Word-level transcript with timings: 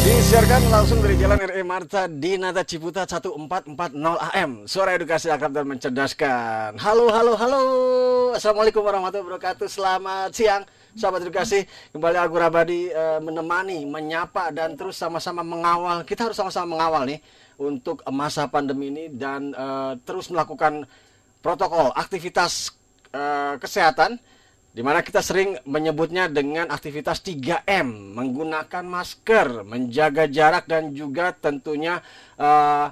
Disiarkan 0.00 0.72
langsung 0.72 1.04
dari 1.04 1.12
Jalan 1.20 1.36
RE 1.44 1.60
Marta 1.60 2.08
di 2.08 2.40
Nata 2.40 2.64
Ciputa 2.64 3.04
1440 3.04 3.76
AM. 4.32 4.64
Suara 4.64 4.96
edukasi 4.96 5.28
akrab 5.28 5.52
dan 5.52 5.68
mencerdaskan. 5.68 6.80
Halo, 6.80 7.12
halo, 7.12 7.36
halo. 7.36 7.62
Assalamualaikum 8.32 8.80
warahmatullahi 8.80 9.28
wabarakatuh. 9.28 9.68
Selamat 9.68 10.32
siang, 10.32 10.64
sahabat 10.96 11.28
edukasi. 11.28 11.68
Kembali 11.92 12.16
aku 12.16 12.32
Rabadi 12.32 12.88
eh, 12.88 13.20
menemani, 13.20 13.84
menyapa 13.84 14.48
dan 14.56 14.72
terus 14.72 14.96
sama-sama 14.96 15.44
mengawal. 15.44 16.00
Kita 16.08 16.32
harus 16.32 16.40
sama-sama 16.40 16.80
mengawal 16.80 17.04
nih 17.04 17.20
untuk 17.60 18.00
masa 18.08 18.48
pandemi 18.48 18.88
ini 18.88 19.12
dan 19.12 19.52
eh, 19.52 20.00
terus 20.08 20.32
melakukan 20.32 20.88
protokol 21.44 21.92
aktivitas 21.92 22.72
eh, 23.12 23.60
kesehatan 23.60 24.16
di 24.70 24.86
mana 24.86 25.02
kita 25.02 25.18
sering 25.18 25.58
menyebutnya 25.66 26.30
dengan 26.30 26.70
aktivitas 26.70 27.18
3M, 27.26 28.14
menggunakan 28.14 28.86
masker, 28.86 29.66
menjaga 29.66 30.30
jarak 30.30 30.70
dan 30.70 30.94
juga 30.94 31.34
tentunya 31.34 31.98
eh, 32.38 32.86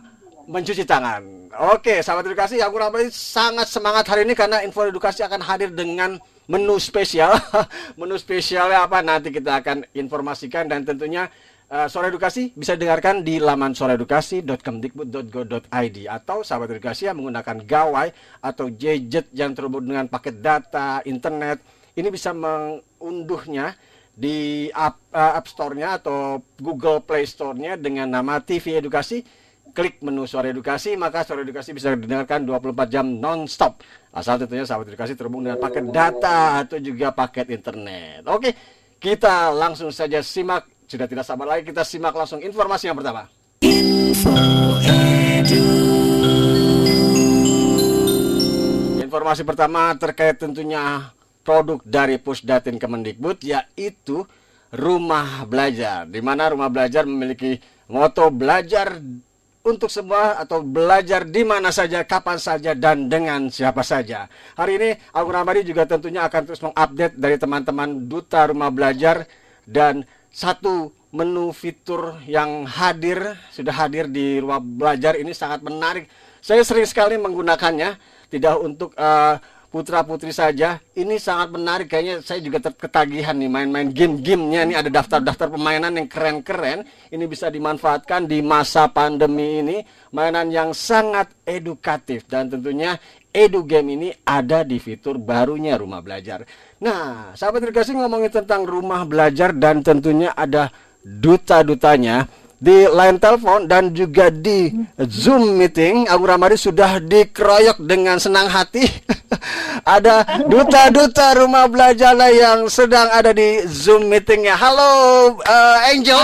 mencuci 0.48 0.88
tangan. 0.88 1.52
Oke, 1.76 2.00
sahabat 2.00 2.24
edukasi, 2.26 2.56
aku 2.58 2.80
Rabadi 2.80 3.12
sangat 3.12 3.68
semangat 3.68 4.08
hari 4.08 4.24
ini 4.26 4.34
karena 4.34 4.64
info 4.64 4.88
edukasi 4.88 5.22
akan 5.22 5.44
hadir 5.44 5.70
dengan 5.70 6.18
menu 6.48 6.80
spesial. 6.80 7.36
menu 8.00 8.16
spesialnya 8.16 8.88
apa 8.88 9.04
nanti 9.04 9.28
kita 9.30 9.60
akan 9.60 9.84
informasikan 9.94 10.66
dan 10.66 10.82
tentunya 10.82 11.30
Uh, 11.68 11.84
Suara 11.84 12.08
Edukasi 12.08 12.56
bisa 12.56 12.80
dengarkan 12.80 13.20
di 13.20 13.36
laman 13.36 13.76
suaraedukasi.kemdikbud.go.id 13.76 15.98
atau 16.08 16.40
sahabat 16.40 16.72
edukasi 16.72 17.12
yang 17.12 17.20
menggunakan 17.20 17.60
gawai 17.60 18.08
atau 18.40 18.72
gadget 18.72 19.28
yang 19.36 19.52
terhubung 19.52 19.84
dengan 19.84 20.08
paket 20.08 20.40
data, 20.40 21.04
internet. 21.04 21.60
Ini 21.98 22.14
bisa 22.14 22.30
mengunduhnya 22.30 23.74
di 24.14 24.70
App, 24.70 25.10
uh, 25.10 25.34
App 25.34 25.50
Store-nya 25.50 25.98
atau 25.98 26.38
Google 26.62 27.02
Play 27.02 27.26
Store-nya 27.26 27.74
dengan 27.74 28.06
nama 28.06 28.38
TV 28.38 28.78
Edukasi. 28.78 29.26
Klik 29.74 30.00
menu 30.00 30.24
Suara 30.24 30.48
Edukasi, 30.50 30.94
maka 30.94 31.26
Suara 31.26 31.42
Edukasi 31.42 31.74
bisa 31.74 31.90
didengarkan 31.98 32.46
24 32.46 32.86
jam 32.86 33.06
non-stop. 33.06 33.82
Asal 34.14 34.38
tentunya 34.38 34.62
sahabat 34.64 34.90
edukasi 34.90 35.18
terhubung 35.18 35.44
dengan 35.44 35.60
paket 35.60 35.90
data 35.92 36.64
atau 36.64 36.78
juga 36.80 37.12
paket 37.12 37.52
internet. 37.52 38.24
Oke, 38.30 38.54
kita 38.98 39.52
langsung 39.54 39.92
saja 39.92 40.22
simak 40.22 40.66
sudah 40.88 41.04
tidak 41.04 41.26
sabar 41.28 41.44
lagi 41.44 41.68
kita 41.68 41.84
simak 41.84 42.16
langsung 42.16 42.40
informasi 42.40 42.88
yang 42.88 42.96
pertama. 42.96 43.28
Informasi 49.04 49.42
pertama 49.44 49.92
terkait 50.00 50.40
tentunya 50.40 51.12
produk 51.48 51.80
dari 51.80 52.20
Pusdatin 52.20 52.76
Kemendikbud 52.76 53.40
yaitu 53.40 54.28
rumah 54.68 55.48
belajar. 55.48 56.04
Di 56.04 56.20
mana 56.20 56.52
rumah 56.52 56.68
belajar 56.68 57.08
memiliki 57.08 57.56
moto 57.88 58.28
belajar 58.28 59.00
untuk 59.64 59.88
semua 59.88 60.36
atau 60.36 60.60
belajar 60.60 61.24
di 61.24 61.48
mana 61.48 61.72
saja, 61.72 62.04
kapan 62.04 62.36
saja, 62.36 62.76
dan 62.76 63.08
dengan 63.08 63.48
siapa 63.48 63.80
saja. 63.80 64.28
Hari 64.60 64.72
ini 64.76 64.90
Agung 65.16 65.32
Ramadi 65.32 65.64
juga 65.64 65.88
tentunya 65.88 66.28
akan 66.28 66.42
terus 66.44 66.60
mengupdate 66.60 67.16
dari 67.16 67.36
teman-teman 67.40 68.08
Duta 68.08 68.48
Rumah 68.48 68.68
Belajar 68.68 69.24
dan 69.64 70.04
satu 70.28 70.92
menu 71.08 71.48
fitur 71.56 72.20
yang 72.28 72.68
hadir 72.68 73.40
sudah 73.48 73.72
hadir 73.72 74.12
di 74.12 74.36
ruang 74.44 74.60
belajar 74.76 75.16
ini 75.16 75.32
sangat 75.32 75.64
menarik. 75.64 76.04
Saya 76.44 76.60
sering 76.60 76.84
sekali 76.84 77.16
menggunakannya 77.16 77.96
tidak 78.28 78.54
untuk 78.60 78.92
uh, 79.00 79.40
putra 79.68 80.00
putri 80.04 80.32
saja. 80.32 80.80
Ini 80.96 81.20
sangat 81.20 81.52
menarik 81.52 81.92
kayaknya 81.92 82.24
saya 82.24 82.40
juga 82.40 82.60
ketagihan 82.72 83.36
nih 83.36 83.50
main-main 83.52 83.88
game-gamenya 83.92 84.60
ini 84.64 84.74
ada 84.74 84.90
daftar-daftar 84.90 85.52
permainan 85.54 85.96
yang 85.96 86.08
keren-keren. 86.08 86.88
Ini 87.12 87.24
bisa 87.28 87.52
dimanfaatkan 87.52 88.24
di 88.24 88.40
masa 88.40 88.88
pandemi 88.88 89.60
ini. 89.60 89.76
Mainan 90.12 90.48
yang 90.48 90.70
sangat 90.72 91.32
edukatif 91.44 92.24
dan 92.26 92.48
tentunya 92.48 92.96
edu 93.28 93.62
game 93.62 93.94
ini 93.94 94.08
ada 94.24 94.64
di 94.64 94.80
fitur 94.80 95.20
barunya 95.20 95.76
rumah 95.76 96.00
belajar. 96.00 96.48
Nah, 96.80 97.36
sahabat 97.36 97.68
edukasi 97.68 97.92
ngomongin 97.92 98.32
tentang 98.32 98.64
rumah 98.64 99.04
belajar 99.04 99.52
dan 99.52 99.84
tentunya 99.84 100.32
ada 100.32 100.72
duta-dutanya 101.04 102.26
di 102.58 102.90
line 102.90 103.22
telepon 103.22 103.70
dan 103.70 103.94
juga 103.94 104.34
di 104.34 104.74
Zoom 105.06 105.54
meeting 105.54 106.10
Abu 106.10 106.26
Ramadi 106.26 106.58
sudah 106.58 106.98
dikeroyok 106.98 107.78
dengan 107.86 108.18
senang 108.18 108.50
hati. 108.50 108.82
ada 109.84 110.24
duta-duta 110.46 111.38
rumah 111.38 111.66
belajar 111.70 112.14
yang 112.30 112.66
sedang 112.68 113.08
ada 113.10 113.32
di 113.32 113.64
Zoom 113.68 114.10
meetingnya. 114.10 114.54
Halo 114.58 114.90
uh, 115.40 115.88
Angel. 115.90 116.20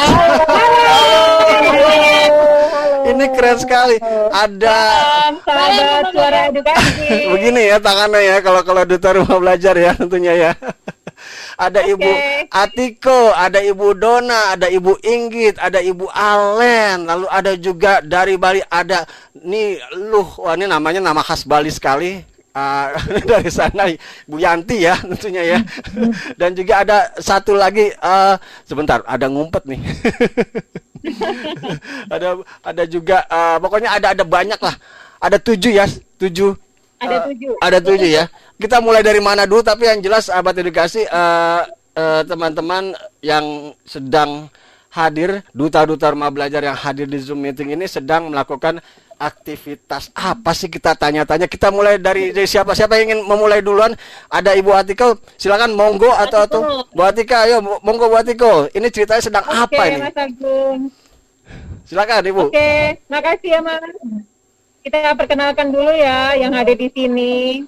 Ini 3.04 3.25
keren 3.36 3.56
sekali. 3.60 3.97
Ada 4.32 4.78
sahabat 5.44 6.04
suara 6.10 6.38
edukasi. 6.48 7.08
Begini 7.32 7.69
ya 7.69 7.78
tangannya 7.78 8.20
ya 8.25 8.36
kalau 8.41 8.60
kalau 8.64 8.82
duta 8.88 9.12
rumah 9.12 9.38
belajar 9.38 9.75
ya 9.76 9.92
tentunya 9.94 10.32
ya. 10.34 10.52
ada 11.54 11.81
Ibu 11.86 12.10
Atiko, 12.50 13.32
ada 13.32 13.62
Ibu 13.62 13.94
Dona, 13.96 14.58
ada 14.58 14.66
Ibu 14.66 14.98
Inggit, 15.06 15.56
ada 15.62 15.78
Ibu 15.78 16.10
Alen, 16.10 17.06
lalu 17.06 17.26
ada 17.31 17.52
juga 17.54 18.02
dari 18.02 18.34
Bali 18.34 18.60
ada 18.66 19.06
nih 19.38 19.78
Luh, 20.10 20.26
wah 20.42 20.58
ini 20.58 20.66
namanya 20.66 21.00
nama 21.00 21.22
khas 21.22 21.46
Bali 21.46 21.70
sekali. 21.70 22.34
Uh, 22.54 22.87
dari 23.34 23.50
sana 23.50 23.91
Bu 24.31 24.38
Yanti 24.38 24.87
ya 24.87 24.94
tentunya 24.94 25.42
ya 25.42 25.59
dan 26.41 26.54
juga 26.54 26.87
ada 26.87 27.10
satu 27.19 27.50
lagi 27.50 27.91
uh, 27.98 28.38
sebentar 28.62 29.03
ada 29.10 29.26
ngumpet 29.26 29.66
nih 29.66 29.82
ada 32.14 32.38
ada 32.62 32.82
juga 32.87 33.26
uh, 33.26 33.59
pokoknya 33.59 33.98
ada 33.98 34.14
ada 34.14 34.22
banyak 34.22 34.60
lah 34.62 34.78
ada 35.19 35.34
tujuh 35.43 35.75
ya 35.75 35.91
tujuh 36.14 36.54
ada 37.03 37.26
tujuh. 37.26 37.53
Uh, 37.59 37.60
ada 37.60 37.78
tujuh 37.82 38.09
ya. 38.09 38.25
Kita 38.56 38.78
mulai 38.81 39.03
dari 39.04 39.20
mana 39.20 39.44
dulu? 39.44 39.60
Tapi 39.60 39.84
yang 39.91 40.00
jelas 40.00 40.32
abad 40.32 40.56
edukasi 40.56 41.04
teman-teman 42.25 42.94
uh, 42.94 42.97
uh, 42.97 43.09
yang 43.20 43.76
sedang 43.84 44.48
hadir 44.94 45.43
duta-duta 45.50 46.14
rumah 46.14 46.31
belajar 46.31 46.62
yang 46.62 46.78
hadir 46.78 47.10
di 47.10 47.19
Zoom 47.19 47.43
meeting 47.43 47.75
ini 47.75 47.91
sedang 47.91 48.31
melakukan 48.31 48.78
aktivitas 49.19 50.10
apa 50.14 50.50
sih 50.54 50.70
kita 50.70 50.94
tanya-tanya? 50.94 51.47
Kita 51.50 51.69
mulai 51.69 51.98
dari, 51.98 52.30
dari 52.30 52.48
siapa? 52.48 52.72
Siapa 52.72 52.97
yang 52.98 53.12
ingin 53.12 53.20
memulai 53.26 53.60
duluan? 53.60 53.92
Ada 54.30 54.54
Ibu 54.58 54.70
Atika 54.75 55.19
silakan 55.36 55.75
monggo 55.75 56.10
atau 56.10 56.38
atau 56.47 56.60
Bu 56.91 57.02
Atika 57.04 57.44
ayo 57.44 57.60
monggo 57.62 58.08
Bu 58.08 58.16
Atika 58.16 58.70
ini 58.72 58.88
ceritanya 58.88 59.22
sedang 59.22 59.44
Oke, 59.44 59.56
apa 59.56 59.82
ini? 59.91 59.98
Mas 60.00 60.16
Agung. 60.16 60.78
silakan 61.84 62.25
Ibu. 62.25 62.42
Oke, 62.48 63.02
makasih 63.12 63.50
ya 63.56 63.60
Mas. 63.60 63.82
Kita 64.84 65.16
perkenalkan 65.16 65.72
dulu 65.72 65.92
ya 65.92 66.36
yang 66.36 66.52
ada 66.52 66.72
di 66.72 66.88
sini. 66.92 67.64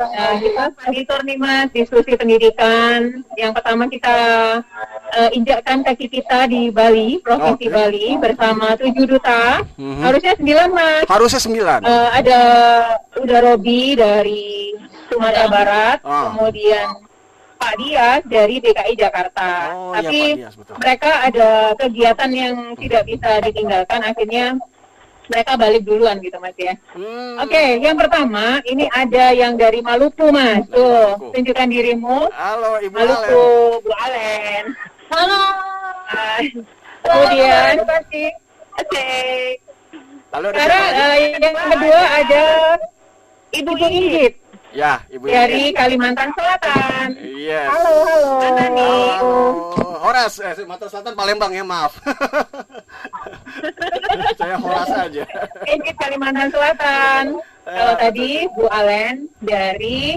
Nah, 0.00 0.40
kita 0.40 0.64
monitor 0.80 1.18
nih 1.22 1.36
Mas 1.36 1.68
diskusi 1.70 2.16
pendidikan. 2.16 3.20
Yang 3.36 3.52
pertama 3.52 3.84
kita 3.84 4.16
uh, 5.12 5.30
injakkan 5.30 5.84
kaki 5.84 6.08
kita 6.08 6.48
di 6.48 6.72
Bali, 6.72 7.20
Provinsi 7.20 7.68
Oke. 7.68 7.74
Bali 7.74 8.06
bersama 8.16 8.72
tujuh 8.74 9.04
duta. 9.06 9.60
Mhm. 9.76 10.00
Harusnya 10.00 10.32
sembilan 10.34 10.68
Mas. 10.72 11.04
harusnya 11.04 11.40
sembilan 11.40 11.80
Eh, 11.82 12.08
ada 12.14 12.40
Uda 13.14 13.38
Robi 13.42 13.92
dari 13.92 14.72
Sumatera 15.06 15.46
Barat, 15.46 15.98
Ah. 16.00 16.32
kemudian 16.32 16.86
Pak 17.60 17.74
Dias 17.76 18.20
dari 18.24 18.56
DKI 18.56 18.94
Jakarta. 18.96 19.50
Oh, 19.76 19.92
iya, 19.92 20.00
Tapi 20.00 20.20
Dias, 20.34 20.54
mereka 20.56 21.10
ada 21.20 21.50
kegiatan 21.76 22.30
yang 22.32 22.54
tidak 22.74 23.04
bisa 23.04 23.30
ditinggalkan, 23.42 24.00
akhirnya 24.00 24.56
mereka 25.30 25.54
balik 25.54 25.86
duluan 25.86 26.18
gitu 26.18 26.36
Mas 26.42 26.58
ya. 26.58 26.74
Hmm. 26.90 27.38
Oke, 27.46 27.78
yang 27.78 27.94
pertama 27.94 28.58
ini 28.66 28.90
ada 28.90 29.30
yang 29.30 29.54
dari 29.54 29.78
Maluku 29.78 30.34
Mas. 30.34 30.66
Tuh, 30.66 31.14
Maluku. 31.14 31.30
tunjukkan 31.38 31.68
dirimu. 31.70 32.26
halo 32.34 32.82
Ibu 32.82 32.94
Maluku, 32.98 33.46
Alen 33.78 33.82
Bu 33.86 33.90
Alen. 33.94 34.64
Halo. 35.14 35.42
Kemudian 37.06 37.74
pasti. 37.86 38.24
Oke. 38.80 39.08
lalu 40.30 40.46
ada 40.54 40.58
Sekarang 40.62 40.84
eh, 40.94 41.30
yang 41.42 41.56
kedua 41.58 42.00
ada 42.22 42.42
Ibu 43.50 43.72
Inggit 43.82 44.32
ya 44.70 45.02
Ibu 45.10 45.24
dari 45.26 45.70
Inggit. 45.70 45.78
Kalimantan 45.78 46.30
Selatan. 46.34 47.06
Yes. 47.20 47.68
Halo, 47.70 47.94
halo. 48.06 48.30
Mana 48.38 48.66
nih? 48.70 49.06
Halo. 49.18 49.38
Horas, 50.00 50.32
eh, 50.40 50.54
Sumatera 50.56 50.88
Selatan 50.88 51.14
Palembang 51.14 51.52
ya 51.52 51.64
maaf. 51.66 52.00
Saya 54.40 54.56
horas 54.56 54.88
aja. 54.88 55.24
Ini 55.68 55.90
Kalimantan 55.98 56.48
Selatan. 56.48 57.24
Kalau 57.66 57.94
tadi 58.00 58.48
Bu 58.56 58.64
Alen 58.72 59.28
dari 59.44 60.16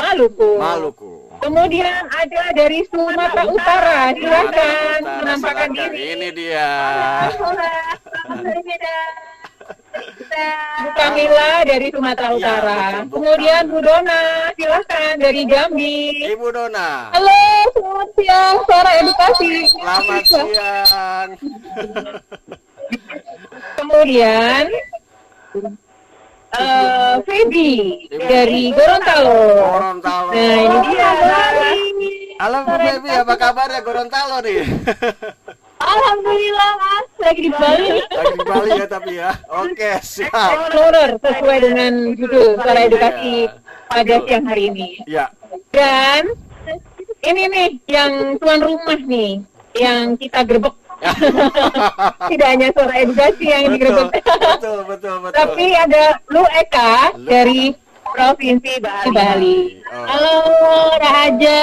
Maluku. 0.00 0.56
Maluku. 0.56 1.12
Kemudian 1.42 2.06
ada 2.08 2.42
dari 2.54 2.86
Sumatera 2.88 3.44
Utara. 3.50 3.98
Silakan 4.14 4.98
menampakkan 5.20 5.68
diri. 5.74 5.96
Ini 6.16 6.28
dia. 6.32 6.70
Bu 10.82 10.88
Kamila 10.98 11.62
dari 11.62 11.88
Sumatera 11.94 12.28
Ya, 12.32 12.36
Utara. 12.36 12.80
Bu 13.06 13.22
Kemudian 13.22 13.62
Bu 13.70 13.78
Dona, 13.78 14.50
silakan 14.58 15.14
dari 15.20 15.42
Jambi. 15.46 16.26
Ibu 16.34 16.48
Dona. 16.50 17.14
Halo, 17.14 17.42
selamat 17.70 18.08
siang, 18.18 18.56
suara 18.66 18.90
edukasi. 18.98 19.52
Selamat 19.70 20.22
siang. 20.26 21.28
Kemudian 23.78 24.64
eh 26.52 27.14
Feby 27.24 27.72
dari 28.28 28.74
Gorontalo. 28.76 29.42
Gorontalo. 29.56 30.30
Nah, 30.34 30.58
ini 30.60 30.78
dia. 30.92 31.10
Halo 32.42 32.58
Bu 32.66 32.74
Baby, 32.74 33.10
apa 33.14 33.34
kabarnya 33.38 33.80
Gorontalo 33.86 34.42
nih? 34.42 34.66
Alhamdulillah, 35.82 36.70
Mas. 36.78 37.06
Lagi 37.18 37.40
di 37.42 37.50
Bali. 37.50 37.88
Lagi 37.98 38.34
di 38.38 38.44
Bali 38.46 38.70
ya 38.78 38.86
tapi 38.86 39.12
ya. 39.18 39.30
Oke, 39.50 39.90
siap. 40.02 40.50
Explorer 40.54 41.10
sesuai 41.18 41.58
dengan 41.60 41.92
judul 42.14 42.46
suara 42.58 42.80
edukasi 42.86 43.34
pada 43.90 44.14
siang 44.24 44.44
hari 44.46 44.62
ini. 44.70 44.88
Ya. 45.06 45.26
Dan 45.74 46.32
ini 47.22 47.42
nih 47.48 47.68
yang 47.86 48.38
tuan 48.38 48.60
rumah 48.62 48.98
nih 48.98 49.42
yang 49.76 50.14
kita 50.16 50.42
grebek. 50.42 50.74
Tidak 52.30 52.46
hanya 52.46 52.70
suara 52.70 52.94
edukasi 53.02 53.44
yang 53.50 53.66
betul, 53.66 53.74
digerebek. 53.74 54.10
betul, 54.22 54.78
betul, 54.86 55.14
betul. 55.18 55.34
Tapi 55.34 55.66
ada 55.74 56.04
Lu 56.30 56.42
Eka 56.46 56.92
Lu- 57.18 57.26
dari 57.26 57.74
Provinsi 58.12 58.72
Bali. 58.78 59.10
Bali. 59.10 59.58
Oh. 59.88 60.04
Halo 60.04 60.36
Raja, 61.00 61.60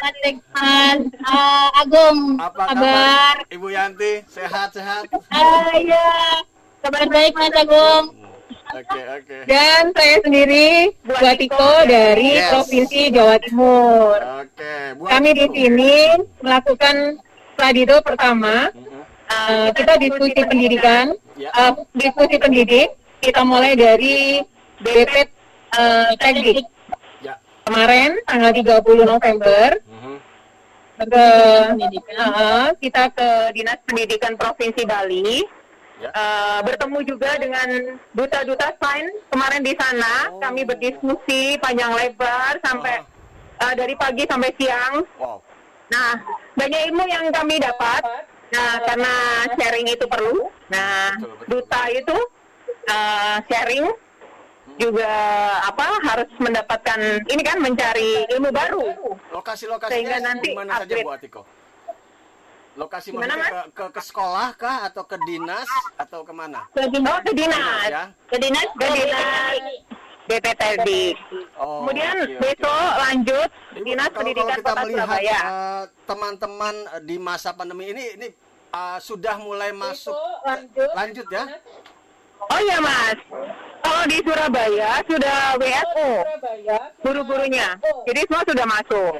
Mas 0.00 0.16
Mas 0.56 1.00
uh, 1.28 1.68
Agung, 1.84 2.40
Apa 2.40 2.72
kabar? 2.72 3.34
Ibu 3.52 3.68
Yanti, 3.68 4.24
sehat, 4.32 4.72
sehat? 4.72 5.04
Ah, 5.28 5.76
iya, 5.76 6.40
kabar 6.80 7.04
baik 7.04 7.36
Mas 7.36 7.52
Agung. 7.52 8.16
Oke, 8.70 9.02
oke. 9.02 9.36
Dan 9.50 9.90
saya 9.98 10.16
sendiri 10.22 10.94
Bu 11.02 11.14
Atiko 11.18 11.84
dari 11.90 12.38
Yes. 12.38 12.54
Provinsi 12.54 13.10
Jawa 13.10 13.36
Timur. 13.42 14.14
Oke, 14.46 14.74
buat 14.94 15.10
Kami 15.10 15.30
di 15.34 15.46
sini 15.50 15.94
melakukan 16.38 17.18
Pradido 17.58 18.00
pertama. 18.00 18.70
Uh, 19.30 19.68
kita 19.76 19.94
diskusi 20.00 20.40
pendidikan, 20.42 21.12
uh, 21.54 21.72
diskusi 21.92 22.40
pendidik. 22.40 22.94
Kita 23.20 23.44
mulai 23.44 23.76
dari 23.76 24.40
BP 24.80 25.14
uh, 25.76 26.14
Tekdik. 26.16 26.64
Ya. 27.20 27.36
Kemarin 27.68 28.16
tanggal 28.24 28.50
30 28.54 28.80
November. 29.04 29.66
Ke 31.06 31.26
uh, 32.18 32.68
kita 32.76 33.08
ke 33.16 33.28
Dinas 33.56 33.80
Pendidikan 33.88 34.34
Provinsi 34.36 34.82
Bali. 34.84 35.44
Ya. 36.00 36.08
Uh, 36.16 36.58
bertemu 36.64 36.98
juga 37.04 37.36
dengan 37.36 37.68
duta-duta 38.16 38.72
sains 38.80 39.12
kemarin 39.28 39.60
di 39.60 39.76
sana. 39.76 40.32
Oh. 40.32 40.40
Kami 40.40 40.64
berdiskusi 40.64 41.60
panjang 41.60 41.92
lebar 41.92 42.56
sampai 42.64 43.04
uh, 43.60 43.74
dari 43.76 43.92
pagi 43.96 44.24
sampai 44.24 44.50
siang. 44.56 45.04
Wow. 45.20 45.44
Nah, 45.90 46.16
banyak 46.56 46.80
ilmu 46.92 47.04
yang 47.04 47.28
kami 47.34 47.60
dapat. 47.60 48.00
Nah, 48.50 48.82
karena 48.82 49.14
sharing 49.60 49.86
itu 49.92 50.06
perlu. 50.10 50.48
Nah, 50.72 51.14
duta 51.46 51.82
itu 51.92 52.16
uh, 52.90 53.38
sharing 53.46 53.86
juga 54.78 55.10
apa 55.60 55.84
harus 56.04 56.30
mendapatkan 56.38 56.98
ini 57.26 57.42
kan 57.42 57.58
mencari 57.58 58.28
ilmu 58.30 58.50
baru. 58.52 58.84
Lokasi-lokasinya 59.32 59.94
Sehingga 59.96 60.18
nanti 60.20 60.48
di 60.50 60.56
mana 60.56 60.78
saja. 60.78 60.94
Bu 61.00 61.10
Atiko? 61.10 61.42
Lokasi 62.78 63.10
maksudnya 63.10 63.50
ke, 63.50 63.60
ke, 63.74 63.84
ke 63.98 64.00
sekolah 64.00 64.48
kah 64.54 64.86
atau 64.86 65.02
ke 65.02 65.18
dinas 65.26 65.66
atau 65.98 66.22
ke 66.22 66.30
mana? 66.30 66.70
Ke 66.70 66.86
dinas, 66.86 67.18
ke 67.20 67.32
dinas, 67.34 67.88
Ya. 67.90 68.04
ke 68.30 68.36
dinas, 68.38 68.68
ke 68.72 68.86
dinas 68.88 69.54
BPTD. 70.30 70.88
Oh, 71.58 71.82
Kemudian 71.82 72.14
oke. 72.14 72.38
besok 72.38 72.90
lanjut 72.96 73.48
Ibu, 73.74 73.82
dinas 73.82 74.06
kalau, 74.06 74.18
pendidikan 74.22 74.46
kalau 74.46 74.62
kita 74.62 74.70
Kota 74.70 74.82
melihat 74.86 75.02
Surabaya. 75.02 75.38
eh, 75.42 75.82
teman-teman 76.06 76.74
eh, 76.88 77.02
di 77.02 77.16
masa 77.18 77.50
pandemi 77.50 77.84
ini 77.90 78.04
ini 78.14 78.28
eh, 78.70 78.98
sudah 79.02 79.34
mulai 79.42 79.74
masuk 79.74 80.14
lanjut. 80.46 80.90
lanjut 80.94 81.26
ya 81.28 81.44
Oh 82.40 82.58
iya 82.58 82.78
mas, 82.80 83.18
kalau 83.80 84.04
di 84.06 84.18
Surabaya 84.24 84.90
sudah 85.04 85.38
WFO 85.56 86.10
guru-gurunya, 87.00 87.76
jadi 88.06 88.20
semua 88.24 88.42
sudah 88.46 88.66
masuk. 88.66 89.14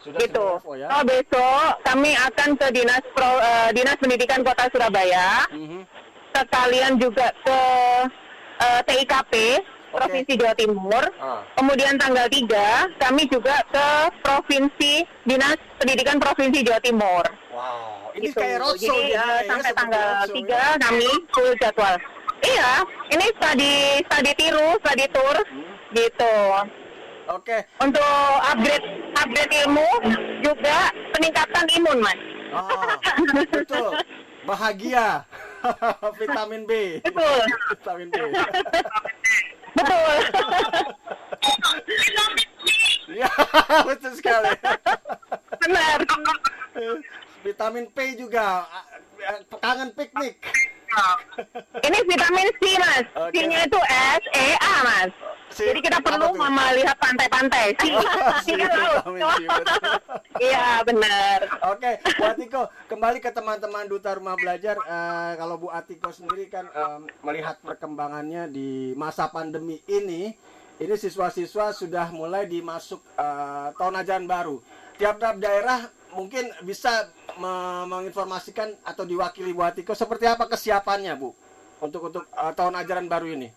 sudah 0.00 0.16
gitu. 0.16 0.46
info 0.56 0.72
ya 0.74 0.88
Oh 0.90 1.04
besok 1.04 1.76
kami 1.84 2.16
akan 2.16 2.56
ke 2.56 2.66
dinas 2.72 3.04
pro, 3.12 3.36
eh, 3.36 3.68
dinas 3.70 4.00
pendidikan 4.00 4.40
kota 4.40 4.64
Surabaya, 4.72 5.44
Mhm. 5.52 5.84
sekalian 6.32 6.96
juga 6.96 7.28
ke 7.44 7.60
eh, 8.60 8.80
TIKP 8.82 9.32
provinsi 9.90 10.32
Jawa 10.36 10.52
Timur. 10.54 11.04
Ah. 11.16 11.40
Kemudian 11.52 11.96
tanggal 11.96 12.28
3 12.28 12.88
kami 12.96 13.24
juga 13.26 13.60
ke 13.68 13.86
provinsi 14.20 15.04
dinas 15.24 15.56
pendidikan 15.76 16.16
provinsi 16.16 16.60
Jawa 16.60 16.80
Timur. 16.80 17.24
wow 17.52 17.99
ini 18.20 18.28
Gitu. 18.28 18.36
kayak 18.36 18.58
roadshow 18.60 18.92
Jadi 18.92 19.08
jadinya 19.08 19.24
eh, 19.24 19.40
ya, 19.40 19.48
sampai 19.48 19.64
seperti 19.64 19.78
tanggal 19.80 20.04
roadshow 20.04 20.36
3 20.36 20.52
ya. 20.52 20.64
kami 20.78 21.10
full 21.32 21.50
jadwal. 21.56 21.94
Iya, 22.40 22.70
ini 23.10 23.26
study 23.34 23.74
study 24.02 24.32
tiru, 24.34 24.68
study 24.78 25.06
tour 25.08 25.36
Hmm. 25.40 25.64
gitu. 25.92 26.34
oke 27.30 27.56
Untuk 27.78 28.16
upgrade 28.42 28.86
upgrade 29.14 29.54
ilmu 29.62 29.88
juga 30.40 30.78
peningkatan 31.10 31.64
imun, 31.74 31.98
Mas. 32.00 32.20
Ah, 32.50 32.98
betul 33.46 33.94
bahagia 34.42 35.22
vitamin 36.18 36.64
B 36.64 36.98
Betul. 37.00 37.40
vitamin 37.70 38.08
B 38.08 38.16
Betul. 39.70 40.14
ya 43.20 43.30
betul 43.84 44.12
sekali 44.12 44.50
Benar. 45.60 45.98
vitamin 47.40 47.86
P 47.92 47.98
juga 48.16 48.68
kangen 49.60 49.90
piknik 49.96 50.36
Ini 51.86 51.98
vitamin 52.02 52.48
C, 52.58 52.62
Mas. 52.82 53.06
Oke. 53.14 53.30
C-nya 53.38 53.60
itu 53.66 53.80
S 54.18 54.22
E 54.34 54.46
A, 54.58 54.74
Mas. 54.82 55.12
Jadi 55.50 55.78
kita 55.82 55.98
perlu 55.98 56.34
melihat 56.34 56.96
pantai-pantai. 56.98 57.74
C. 57.78 57.94
C, 58.42 58.48
laut. 58.58 59.04
betul. 59.06 59.42
Iya, 60.40 60.80
benar. 60.88 61.44
Oke, 61.68 62.00
Bu 62.16 62.24
Atiko, 62.24 62.62
kembali 62.88 63.20
ke 63.20 63.28
teman-teman 63.28 63.84
Duta 63.84 64.16
Rumah 64.16 64.40
Belajar. 64.40 64.80
Eh, 64.80 65.32
kalau 65.36 65.60
Bu 65.60 65.68
Atiko 65.68 66.08
sendiri 66.08 66.48
kan 66.48 66.64
em, 66.72 67.12
melihat 67.20 67.60
perkembangannya 67.60 68.48
di 68.48 68.96
masa 68.96 69.28
pandemi 69.28 69.84
ini, 69.84 70.32
ini 70.80 70.94
siswa-siswa 70.96 71.76
sudah 71.76 72.08
mulai 72.08 72.48
dimasuk 72.48 73.04
eh, 73.20 73.68
tahun 73.76 74.00
ajaran 74.00 74.24
baru. 74.24 74.64
Tiap-tiap 74.96 75.36
daerah 75.44 75.92
mungkin 76.14 76.50
bisa 76.62 77.10
me- 77.38 77.86
menginformasikan 77.86 78.74
atau 78.82 79.04
diwakili 79.06 79.54
Bu 79.54 79.62
Atiko 79.62 79.94
seperti 79.94 80.26
apa 80.26 80.46
kesiapannya, 80.46 81.14
Bu, 81.16 81.34
untuk 81.80 82.10
untuk 82.10 82.24
eh, 82.26 82.52
tahun 82.54 82.74
ajaran 82.80 83.06
baru 83.06 83.26
ini. 83.30 83.48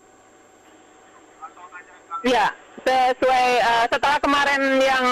Iya, 2.24 2.56
sesuai 2.88 3.48
eh, 3.60 3.86
setelah 3.92 4.18
kemarin 4.22 4.62
yang 4.80 5.06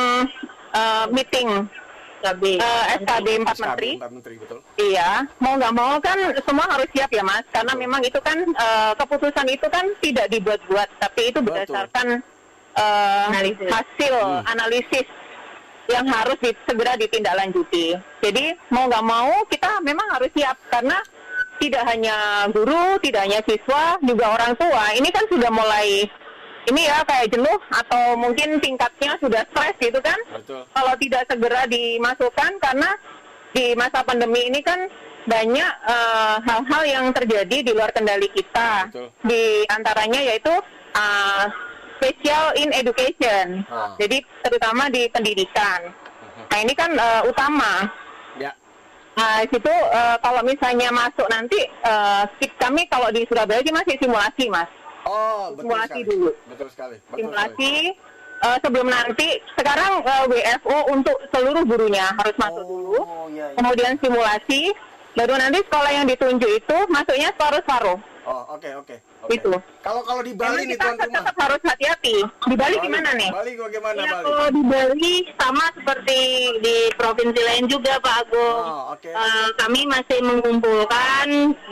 eh, 0.71 1.05
meeting 1.11 1.47
eh, 2.21 2.83
SKB 3.01 3.25
4 3.43 3.63
Menteri. 3.65 3.91
Empat 3.97 4.11
Menteri 4.13 4.35
betul. 4.37 4.59
Iya, 4.77 5.25
mau 5.41 5.57
nggak 5.57 5.73
mau 5.75 5.97
kan 5.99 6.17
semua 6.45 6.65
harus 6.69 6.87
siap 6.93 7.09
ya 7.11 7.23
mas, 7.25 7.43
karena 7.49 7.73
memang 7.75 8.01
itu 8.05 8.19
kan 8.21 8.37
eh, 8.39 8.91
keputusan 8.95 9.47
itu 9.49 9.67
kan 9.67 9.85
tidak 9.99 10.29
dibuat-buat, 10.29 10.89
tapi 11.01 11.21
itu 11.33 11.39
Betul. 11.41 11.65
berdasarkan 11.67 12.07
eh, 12.77 13.25
hasil 13.67 14.13
analisis 14.47 15.07
yang 15.91 16.07
harus 16.07 16.37
di- 16.39 16.57
segera 16.65 16.95
ditindaklanjuti. 16.95 17.95
Jadi 18.23 18.45
mau 18.71 18.87
nggak 18.87 19.05
mau 19.05 19.31
kita 19.51 19.83
memang 19.83 20.07
harus 20.15 20.31
siap 20.31 20.57
karena 20.71 20.97
tidak 21.61 21.83
hanya 21.85 22.49
guru, 22.49 22.97
tidak 23.05 23.21
hanya 23.29 23.39
siswa, 23.45 23.99
juga 24.01 24.33
orang 24.33 24.57
tua. 24.57 24.97
Ini 24.97 25.09
kan 25.13 25.25
sudah 25.29 25.51
mulai 25.53 26.09
ini 26.69 26.81
ya 26.85 27.01
kayak 27.05 27.33
jenuh 27.33 27.59
atau 27.73 28.13
mungkin 28.17 28.61
tingkatnya 28.61 29.17
sudah 29.17 29.41
stres 29.49 29.73
gitu 29.81 29.97
kan 29.97 30.17
Betul. 30.29 30.61
kalau 30.69 30.93
tidak 31.01 31.25
segera 31.25 31.65
dimasukkan 31.65 32.51
karena 32.61 32.89
di 33.49 33.73
masa 33.73 34.05
pandemi 34.05 34.45
ini 34.45 34.61
kan 34.61 34.85
banyak 35.25 35.71
eh, 35.89 36.35
hal-hal 36.45 36.83
yang 36.85 37.05
terjadi 37.13 37.57
di 37.65 37.71
luar 37.73 37.89
kendali 37.93 38.29
kita. 38.33 38.89
Betul. 38.89 39.09
Di 39.25 39.65
antaranya 39.69 40.21
yaitu 40.21 40.53
eh, 40.97 41.45
special 42.01 42.57
in 42.57 42.73
education. 42.73 43.61
Ah. 43.69 43.93
Jadi 44.01 44.25
terutama 44.41 44.89
di 44.89 45.05
pendidikan. 45.13 45.93
Nah, 46.49 46.57
ini 46.57 46.73
kan 46.73 46.89
eh, 46.97 47.21
utama. 47.29 47.85
Ya. 48.41 48.51
Nah, 49.13 49.45
situ 49.45 49.69
uh, 49.69 50.15
kalau 50.23 50.41
misalnya 50.41 50.87
masuk 50.89 51.27
nanti 51.27 51.67
uh, 51.83 52.23
kami 52.57 52.87
kalau 52.87 53.11
di 53.11 53.27
Surabaya 53.27 53.59
sih 53.59 53.75
masih 53.75 53.95
simulasi, 53.99 54.47
Mas. 54.47 54.71
Oh, 55.03 55.51
betul 55.51 55.67
simulasi 55.67 55.99
sekali. 55.99 56.09
dulu. 56.09 56.31
Betul 56.47 56.67
sekali. 56.71 56.95
Betul 56.95 57.15
simulasi 57.19 57.71
uh, 58.41 58.57
sebelum 58.63 58.87
nanti 58.87 59.27
sekarang 59.59 60.01
uh, 60.07 60.23
WFO 60.31 60.77
untuk 60.95 61.17
seluruh 61.35 61.63
gurunya 61.67 62.07
harus 62.17 62.35
masuk 62.39 62.63
dulu. 62.63 63.03
Oh, 63.03 63.27
iya, 63.27 63.51
iya. 63.51 63.57
Kemudian 63.59 63.93
simulasi, 63.99 64.61
baru 65.19 65.33
nanti 65.35 65.59
sekolah 65.59 65.91
yang 65.91 66.05
ditunjuk 66.07 66.51
itu 66.63 66.77
masuknya 66.87 67.29
separuh-separuh. 67.35 67.99
Oh, 68.25 68.43
oke 68.55 68.69
oke. 68.79 68.95
Oke. 69.23 69.33
Itu. 69.33 69.53
Kalau 69.81 70.01
kalau 70.05 70.21
di 70.21 70.33
Bali 70.33 70.65
nih 70.65 70.77
kita 70.77 70.85
tuan 70.85 70.95
rumah. 70.97 71.09
tetap 71.17 71.35
harus 71.41 71.61
hati-hati. 71.65 72.15
Di 72.21 72.55
Bali 72.55 72.75
gimana 72.77 73.09
nih? 73.17 73.29
Bali 73.33 73.51
bagaimana 73.57 73.97
Ya, 73.97 74.11
Bali? 74.13 74.23
kalau 74.25 74.47
di 74.49 74.61
Bali 74.65 75.13
sama 75.35 75.65
seperti 75.73 76.19
di 76.61 76.75
provinsi 76.93 77.41
lain 77.41 77.65
juga 77.65 77.97
Pak 77.97 78.15
Agung. 78.21 78.61
Oh, 78.61 78.83
oke. 78.93 79.09
Eh, 79.09 79.47
kami 79.57 79.81
masih 79.89 80.19
mengumpulkan, 80.21 81.27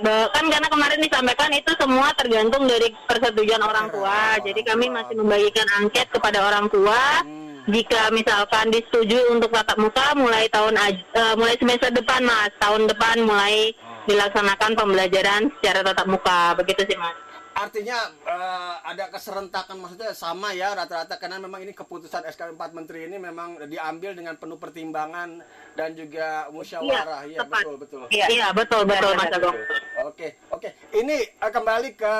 kan 0.05 0.45
karena 0.49 0.67
kemarin 0.67 0.99
disampaikan 0.99 1.51
itu 1.53 1.71
semua 1.77 2.09
tergantung 2.17 2.65
dari 2.65 2.89
persetujuan 3.05 3.61
orang 3.61 3.87
tua. 3.89 4.41
Jadi 4.41 4.61
kami 4.65 4.89
masih 4.89 5.13
membagikan 5.13 5.67
angket 5.77 6.09
kepada 6.09 6.41
orang 6.41 6.65
tua. 6.69 7.21
Hmm. 7.21 7.61
Jika 7.69 8.09
misalkan 8.09 8.73
disetujui 8.73 9.29
untuk 9.29 9.53
tatap 9.53 9.77
muka 9.77 10.17
mulai 10.17 10.49
tahun 10.49 10.73
aj- 10.73 11.05
eh, 11.13 11.33
mulai 11.37 11.53
semester 11.61 11.93
depan 11.93 12.25
mas, 12.25 12.49
tahun 12.57 12.89
depan 12.89 13.21
mulai 13.21 13.69
dilaksanakan 14.09 14.73
pembelajaran 14.73 15.53
secara 15.61 15.85
tatap 15.85 16.09
muka, 16.09 16.57
begitu 16.57 16.81
sih 16.89 16.97
mas. 16.97 17.13
Artinya 17.59 17.99
eh, 18.23 18.75
ada 18.87 19.11
keserentakan 19.11 19.83
maksudnya 19.83 20.15
sama 20.15 20.55
ya 20.55 20.71
rata-rata 20.71 21.19
karena 21.19 21.43
memang 21.43 21.59
ini 21.59 21.75
keputusan 21.75 22.23
SK 22.31 22.55
4 22.55 22.71
Menteri 22.71 23.11
ini 23.11 23.19
memang 23.19 23.67
diambil 23.67 24.15
dengan 24.15 24.39
penuh 24.39 24.55
pertimbangan 24.55 25.43
dan 25.75 25.91
juga 25.91 26.47
musyawarah. 26.55 27.27
Iya, 27.27 27.39
tepat. 27.43 27.59
betul 27.67 27.75
betul. 27.75 28.01
Iya, 28.07 28.25
iya 28.31 28.47
betul 28.55 28.87
betul 28.87 29.11
mas 29.19 29.27
Agung. 29.35 29.59
Oke, 30.07 30.39
oke. 30.55 30.69
Ini 30.95 31.17
eh, 31.35 31.51
kembali 31.51 31.89
ke 31.99 32.15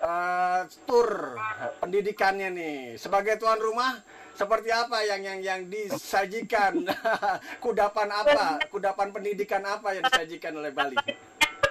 eh, 0.00 0.60
tur 0.88 1.36
pendidikannya 1.84 2.48
nih. 2.48 2.78
Sebagai 2.96 3.36
tuan 3.36 3.60
rumah, 3.60 4.00
seperti 4.32 4.72
apa 4.72 5.04
yang 5.04 5.20
yang 5.20 5.40
yang 5.44 5.60
disajikan? 5.68 6.88
kudapan 7.64 8.08
apa? 8.08 8.64
Kudapan 8.72 9.12
pendidikan 9.12 9.60
apa 9.68 9.92
yang 9.92 10.08
disajikan 10.08 10.56
oleh 10.56 10.72
Bali? 10.72 10.96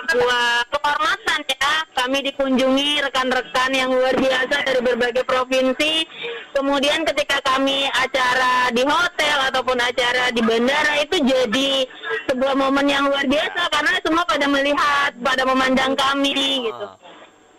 Sebuah 0.07 0.71
kehormatan 0.71 1.39
ya, 1.51 1.73
kami 1.99 2.23
dikunjungi 2.31 3.03
rekan-rekan 3.03 3.71
yang 3.75 3.91
luar 3.91 4.15
biasa 4.15 4.63
dari 4.63 4.79
berbagai 4.79 5.27
provinsi. 5.27 6.07
Kemudian 6.55 7.03
ketika 7.03 7.43
kami 7.43 7.91
acara 7.91 8.71
di 8.71 8.87
hotel 8.87 9.37
ataupun 9.51 9.77
acara 9.77 10.31
di 10.31 10.39
bandara 10.39 11.03
itu 11.03 11.19
jadi 11.19 11.83
sebuah 12.31 12.55
momen 12.55 12.87
yang 12.87 13.11
luar 13.11 13.27
biasa 13.27 13.61
karena 13.67 13.91
semua 13.99 14.23
pada 14.23 14.47
melihat, 14.47 15.11
pada 15.19 15.43
memandang 15.43 15.93
kami 15.99 16.71
gitu. 16.71 16.87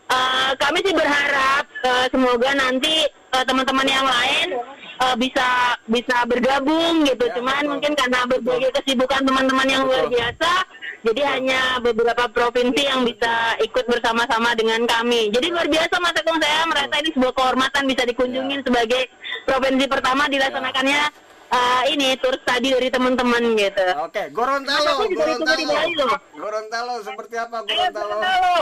Eh, 0.08 0.50
kami 0.56 0.80
sih 0.80 0.96
berharap 0.96 1.68
eh, 1.84 2.06
semoga 2.08 2.56
nanti 2.56 3.04
eh, 3.12 3.44
teman-teman 3.44 3.84
yang 3.84 4.08
lain 4.08 4.56
eh, 4.98 5.16
bisa 5.16 5.48
bisa 5.86 6.16
bergabung 6.26 7.06
gitu. 7.06 7.24
Ya, 7.26 7.34
Cuman 7.38 7.62
betul. 7.62 7.70
mungkin 7.76 7.92
karena 7.94 8.20
berbagai 8.26 8.70
kesibukan 8.82 9.22
teman-teman 9.24 9.68
yang 9.70 9.82
luar 9.86 10.06
Betul. 10.06 10.14
biasa, 10.18 10.52
jadi 11.06 11.22
hanya 11.22 11.60
beberapa 11.78 12.26
provinsi 12.26 12.82
yang 12.82 13.06
bisa 13.06 13.54
ikut 13.62 13.86
bersama-sama 13.86 14.50
dengan 14.58 14.82
kami. 14.82 15.30
Jadi 15.30 15.46
luar 15.54 15.70
biasa 15.70 15.94
Mas 16.02 16.18
Agung 16.18 16.42
saya 16.42 16.66
merasa 16.66 16.94
ini 16.98 17.10
sebuah 17.14 17.34
kehormatan 17.38 17.82
bisa 17.86 18.02
dikunjungin 18.02 18.60
sebagai 18.66 19.06
provinsi 19.46 19.84
pertama 19.86 20.26
dilaksanakannya 20.26 21.02
eh, 21.54 21.82
ini 21.94 22.18
tur 22.18 22.34
tadi 22.42 22.74
dari 22.74 22.90
teman-teman 22.90 23.42
gitu. 23.54 23.86
Oke, 24.02 24.22
Gorontalo, 24.34 25.06
Gorontalo. 25.06 26.08
Gorontalo 26.34 26.94
seperti 27.06 27.34
apa 27.38 27.56
Ayo, 27.62 27.86
Gorontalo? 27.94 28.56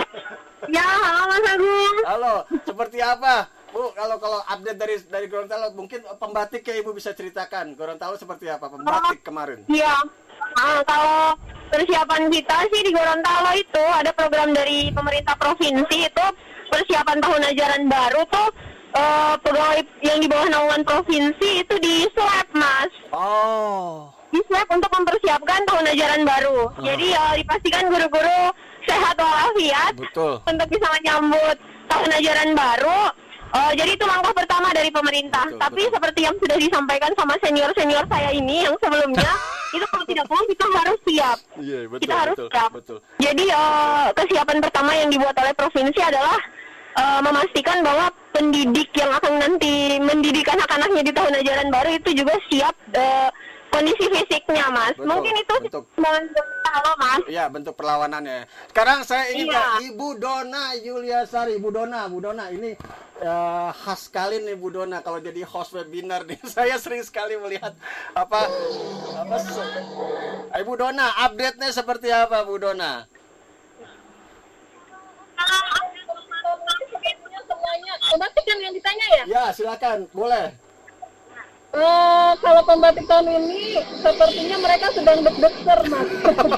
ya, 0.76 0.84
halo 0.84 1.22
Mas 1.30 1.46
Agung. 1.54 1.96
Halo, 2.02 2.34
seperti 2.66 2.98
apa? 2.98 3.59
Bu, 3.70 3.94
kalau 3.94 4.16
kalau 4.18 4.40
update 4.42 4.78
dari 4.78 4.96
dari 5.06 5.26
Gorontalo 5.30 5.70
mungkin 5.72 6.02
pembatik 6.18 6.66
ya 6.66 6.74
Ibu 6.82 6.90
bisa 6.90 7.14
ceritakan. 7.14 7.78
Gorontalo 7.78 8.18
seperti 8.18 8.50
apa 8.50 8.66
pembatik 8.66 9.22
kemarin? 9.22 9.62
Iya. 9.70 9.94
Ah, 10.58 10.82
kalau 10.82 11.38
persiapan 11.70 12.26
kita 12.26 12.56
sih 12.66 12.82
di 12.82 12.90
Gorontalo 12.90 13.54
itu 13.54 13.84
ada 13.94 14.10
program 14.10 14.50
dari 14.50 14.90
pemerintah 14.90 15.38
provinsi 15.38 16.10
itu 16.10 16.26
persiapan 16.66 17.18
tahun 17.22 17.42
ajaran 17.54 17.82
baru 17.86 18.22
tuh 18.26 18.48
eh, 18.90 19.34
pegawai 19.38 19.80
yang 20.02 20.18
di 20.18 20.26
bawah 20.26 20.48
naungan 20.50 20.82
provinsi 20.82 21.62
itu 21.62 21.74
di 21.78 22.06
swab 22.10 22.46
mas 22.54 22.90
Oh. 23.14 24.10
di 24.30 24.38
swab 24.46 24.66
untuk 24.70 24.90
mempersiapkan 24.90 25.66
tahun 25.66 25.94
ajaran 25.94 26.22
baru 26.26 26.58
jadi 26.82 27.06
eh, 27.14 27.32
dipastikan 27.42 27.86
guru-guru 27.90 28.50
sehat 28.86 29.14
walafiat 29.18 29.94
Betul. 29.94 30.42
untuk 30.42 30.66
bisa 30.70 30.86
menyambut 30.98 31.56
tahun 31.86 32.10
ajaran 32.18 32.50
baru 32.54 33.02
Eh, 33.50 33.72
jadi 33.74 33.98
itu 33.98 34.04
langkah 34.06 34.30
pertama 34.30 34.70
dari 34.70 34.94
pemerintah. 34.94 35.42
Betul, 35.50 35.58
Tapi 35.58 35.82
betul. 35.82 35.94
seperti 35.98 36.20
yang 36.22 36.36
sudah 36.38 36.56
disampaikan 36.62 37.10
sama 37.18 37.34
senior-senior 37.42 38.04
saya 38.06 38.30
ini 38.30 38.62
yang 38.62 38.76
sebelumnya, 38.78 39.32
itu 39.76 39.86
kalau 39.90 40.04
tidak 40.06 40.26
mau 40.30 40.42
kita 40.46 40.64
harus 40.70 40.98
siap. 41.02 41.38
Iya, 41.58 41.78
betul, 41.90 42.02
kita 42.06 42.14
harus 42.14 42.36
betul, 42.38 42.48
siap. 42.54 42.70
betul. 42.70 42.98
Jadi 43.18 43.44
eh, 43.50 44.06
kesiapan 44.14 44.58
pertama 44.62 44.92
yang 44.94 45.08
dibuat 45.10 45.34
oleh 45.34 45.54
provinsi 45.58 45.98
adalah 45.98 46.38
eh, 46.94 47.20
memastikan 47.26 47.78
bahwa 47.82 48.06
pendidik 48.30 48.90
yang 48.94 49.10
akan 49.18 49.32
nanti 49.42 49.98
mendidik 49.98 50.46
anak-anaknya 50.46 51.02
di 51.02 51.12
tahun 51.12 51.34
ajaran 51.42 51.68
baru 51.74 51.90
itu 51.98 52.10
juga 52.14 52.34
siap 52.46 52.74
eh, 52.94 53.28
kondisi 53.70 54.04
fisiknya, 54.06 54.66
Mas. 54.68 54.94
Betul, 54.94 55.06
Mungkin 55.06 55.34
itu 55.36 55.54
betul. 55.62 55.82
halo, 56.70 56.92
Mas. 56.96 57.22
Iya, 57.26 57.44
bentuk 57.46 57.74
perlawanannya. 57.74 58.44
Sekarang 58.68 59.02
saya 59.02 59.30
ingin 59.30 59.48
Iya. 59.48 59.62
ke 59.80 59.90
Ibu 59.90 60.08
Dona 60.16 60.74
Yuliasari. 60.76 61.56
Ibu 61.56 61.70
Dona, 61.70 62.06
Bu 62.06 62.18
Dona 62.20 62.50
ini 62.50 62.74
eh, 63.20 63.70
khas 63.74 64.08
sekali 64.08 64.40
nih 64.40 64.56
Bu 64.56 64.68
Dona 64.68 65.00
kalau 65.00 65.18
jadi 65.18 65.42
host 65.42 65.72
webinar 65.72 66.24
nih. 66.24 66.40
Saya 66.54 66.76
sering 66.76 67.02
sekali 67.02 67.36
melihat 67.36 67.72
apa 68.12 68.48
apa 69.16 69.36
se- 69.38 69.84
Ibu 70.52 70.72
Dona, 70.74 71.06
update-nya 71.24 71.70
seperti 71.70 72.08
apa 72.08 72.42
Bu 72.42 72.56
Dona? 72.56 73.06
semuanya. 77.40 77.94
Pembatik 78.10 78.44
kan 78.44 78.58
yang 78.58 78.74
ditanya 78.74 79.06
ya? 79.10 79.24
Ya, 79.26 79.44
silakan, 79.50 79.98
boleh. 80.12 80.54
Eh, 81.70 82.30
kalau 82.42 82.62
pembatik 82.66 83.06
tahun 83.06 83.30
ini 83.30 83.78
sepertinya 83.94 84.58
mereka 84.58 84.90
sedang 84.90 85.22
deg-deger 85.22 85.80
mas 85.86 86.08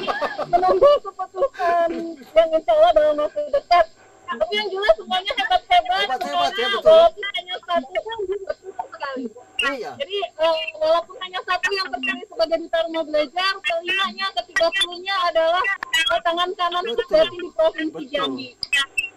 menunggu 0.52 0.88
keputusan 1.04 1.88
yang 2.32 2.48
insya 2.48 2.72
Allah 2.72 2.92
dalam 2.96 3.16
waktu 3.20 3.44
dekat 3.52 3.86
tapi 4.24 4.52
yang 4.56 4.68
jelas 4.72 4.94
semuanya 4.96 5.32
hebat-hebat 5.36 6.06
Hebat-hebat, 6.08 6.32
ya, 6.32 6.48
semuanya 6.56 6.66
betul. 6.72 6.88
walaupun 6.96 7.24
hanya 7.28 7.56
satu 7.60 7.92
kan 7.92 8.18
betul 8.24 8.56
sekali 8.88 9.24
Iya. 9.62 9.92
jadi 10.00 10.16
eh, 10.32 10.56
walaupun 10.80 11.16
hanya 11.20 11.40
satu 11.44 11.68
yang 11.70 11.88
terpilih 11.92 12.26
sebagai 12.26 12.56
duta 12.64 12.78
rumah 12.88 13.04
belajar 13.04 13.52
kelimanya 13.60 14.26
ketiga 14.40 14.66
puluhnya 14.72 15.16
adalah 15.28 15.64
eh, 15.92 16.20
tangan 16.24 16.50
kanan 16.56 16.84
sejati 16.88 17.36
di 17.36 17.48
provinsi. 17.52 18.02
Jambi 18.08 18.48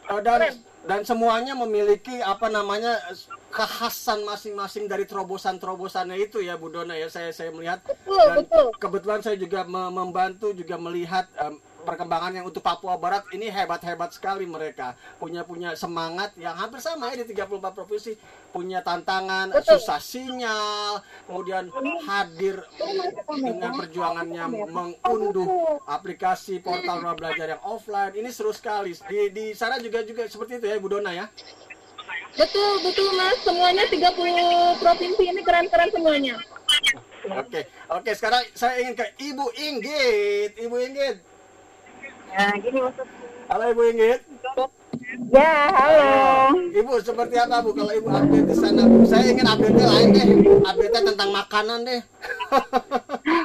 Eh, 0.05 0.19
dan 0.21 0.53
dan 0.85 1.01
semuanya 1.01 1.57
memiliki 1.57 2.21
apa 2.21 2.45
namanya 2.45 3.01
kekhasan 3.49 4.21
masing-masing 4.21 4.85
dari 4.85 5.09
terobosan-terobosannya 5.09 6.17
itu 6.21 6.45
ya 6.45 6.55
Bu 6.55 6.69
Dona 6.69 6.93
ya 6.93 7.09
saya 7.09 7.33
saya 7.33 7.49
melihat 7.49 7.81
Betul, 7.81 8.21
dan 8.21 8.35
betul. 8.45 8.67
kebetulan 8.77 9.19
saya 9.25 9.37
juga 9.37 9.65
me- 9.65 9.89
membantu 9.89 10.53
juga 10.53 10.77
melihat 10.77 11.25
em, 11.41 11.57
perkembangan 11.85 12.33
yang 12.33 12.45
untuk 12.49 12.65
Papua 12.65 12.97
Barat 12.97 13.29
ini 13.31 13.47
hebat-hebat 13.47 14.11
sekali 14.11 14.49
mereka. 14.49 14.97
Punya 15.21 15.45
punya 15.45 15.77
semangat 15.77 16.33
yang 16.35 16.57
hampir 16.57 16.81
sama 16.81 17.13
ya 17.13 17.21
di 17.21 17.31
34 17.31 17.61
provinsi. 17.71 18.17
Punya 18.49 18.81
tantangan 18.81 19.53
susah 19.61 20.01
sinyal 20.01 21.05
kemudian 21.29 21.69
hadir 22.03 22.65
dengan 23.29 23.71
perjuangannya 23.77 24.43
mengunduh 24.73 25.79
aplikasi 25.85 26.59
portal 26.59 27.05
rumah 27.05 27.13
belajar 27.13 27.55
yang 27.55 27.61
offline. 27.61 28.17
Ini 28.17 28.29
seru 28.33 28.49
sekali. 28.49 28.97
Di 29.05 29.29
di 29.29 29.45
sana 29.53 29.77
juga 29.77 30.01
juga 30.01 30.25
seperti 30.25 30.57
itu 30.57 30.65
ya 30.65 30.81
Bu 30.81 30.89
Dona 30.89 31.13
ya? 31.13 31.29
Betul 32.35 32.83
betul 32.83 33.07
mas. 33.15 33.37
Semuanya 33.45 33.85
30 33.87 34.81
provinsi 34.81 35.23
ini 35.23 35.41
keren-keren 35.45 35.89
semuanya. 35.93 36.35
Oke 37.25 37.65
oke 37.89 38.11
sekarang 38.13 38.43
saya 38.53 38.81
ingin 38.81 38.95
ke 38.97 39.05
Ibu 39.21 39.45
Inggit. 39.55 40.51
Ibu 40.59 40.75
Inggit 40.81 41.34
Nah, 42.35 42.51
gini 42.59 42.79
maksud. 42.79 43.07
halo 43.47 43.63
Ibu 43.71 43.81
Inggit 43.89 44.19
Ya, 45.27 45.71
halo. 45.71 46.11
Ibu 46.69 46.99
seperti 46.99 47.35
apa 47.37 47.63
Bu 47.63 47.71
kalau 47.71 47.93
Ibu 47.93 48.09
update 48.09 48.45
di 48.45 48.55
sana 48.55 48.83
Bu? 48.83 49.03
Saya 49.03 49.23
ingin 49.29 49.43
update-nya 49.45 49.85
lain 49.85 50.07
deh. 50.11 50.27
Update-nya 50.61 51.01
tentang 51.05 51.29
makanan 51.31 51.79
deh. 51.83 52.01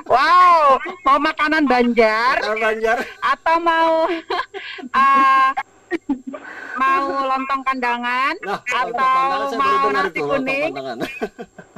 Wow, 0.05 0.77
mau 1.07 1.17
makanan 1.17 1.65
Banjar 1.65 2.37
Kalau 2.37 2.59
Banjar. 2.59 2.99
atau 3.23 3.57
mau 3.57 4.11
ah, 4.91 5.55
mau 6.83 7.07
lontong 7.25 7.63
kandangan 7.63 8.35
Nah, 8.43 8.59
atau 8.59 8.91
lontong 8.91 9.57
baru 9.57 9.57
mau 9.57 9.89
nasi 9.95 10.19
kuning? 10.21 10.73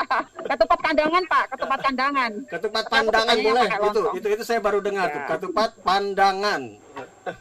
Ketupat 0.50 0.78
kandangan 0.82 1.22
Pak, 1.28 1.44
ketupat 1.56 1.78
kandangan. 1.80 2.30
Ketupat 2.50 2.84
pandangan 2.90 3.36
boleh. 3.38 3.68
itu 3.68 4.02
itu 4.18 4.26
itu 4.38 4.42
saya 4.44 4.60
baru 4.60 4.78
dengar 4.82 5.12
tuh. 5.12 5.22
Ketupat 5.28 5.70
pandangan 5.80 6.81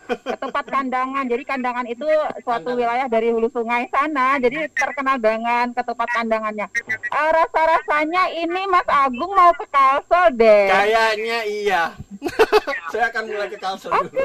Ketupat 0.05 0.65
kandangan. 0.67 1.25
Jadi 1.25 1.43
kandangan 1.43 1.85
itu 1.85 2.05
suatu 2.39 2.45
Kandangan. 2.67 2.77
wilayah 2.77 3.07
dari 3.07 3.27
hulu 3.29 3.47
sungai 3.47 3.89
sana. 3.89 4.37
Jadi 4.37 4.69
terkenal 4.71 5.17
dengan 5.17 5.65
ketupat 5.71 6.09
kandangannya. 6.11 6.67
Eh, 6.87 7.29
rasa-rasanya 7.31 8.23
ini 8.35 8.61
Mas 8.65 8.87
Agung 8.87 9.31
mau 9.31 9.51
ke 9.51 9.65
Kalsel 9.67 10.25
deh. 10.33 10.67
kayaknya 10.67 11.39
iya 11.43 11.83
saya 12.93 13.09
akan 13.09 13.23
mulai 13.25 13.47
ke 13.47 13.57
Kalsel 13.57 13.89
dulu 13.89 14.21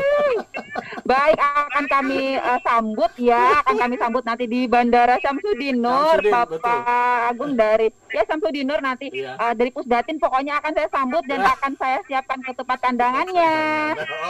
Baik, 1.02 1.38
akan 1.38 1.84
kami 1.86 2.34
eh, 2.34 2.60
sambut 2.60 3.12
ya, 3.16 3.62
akan 3.62 3.76
kami 3.78 3.94
sambut 3.96 4.22
nanti 4.22 4.44
di 4.44 4.66
Bandara 4.66 5.16
Samsudin, 5.18 5.78
Bapak 5.80 6.58
betul. 6.58 6.82
Agung 7.26 7.52
dari 7.54 7.88
ya 8.10 8.22
Samsudinur 8.24 8.80
nanti 8.80 9.08
Iya. 9.08 9.38
eh, 9.38 9.54
dari 9.54 9.70
Pusdatin 9.70 10.18
pokoknya 10.18 10.58
akan 10.58 10.72
saya 10.74 10.88
sambut 10.90 11.22
dan 11.24 11.40
akan 11.56 11.72
saya 11.76 11.98
siapkan 12.04 12.42
ketupat 12.42 12.78
kandangannya. 12.80 13.54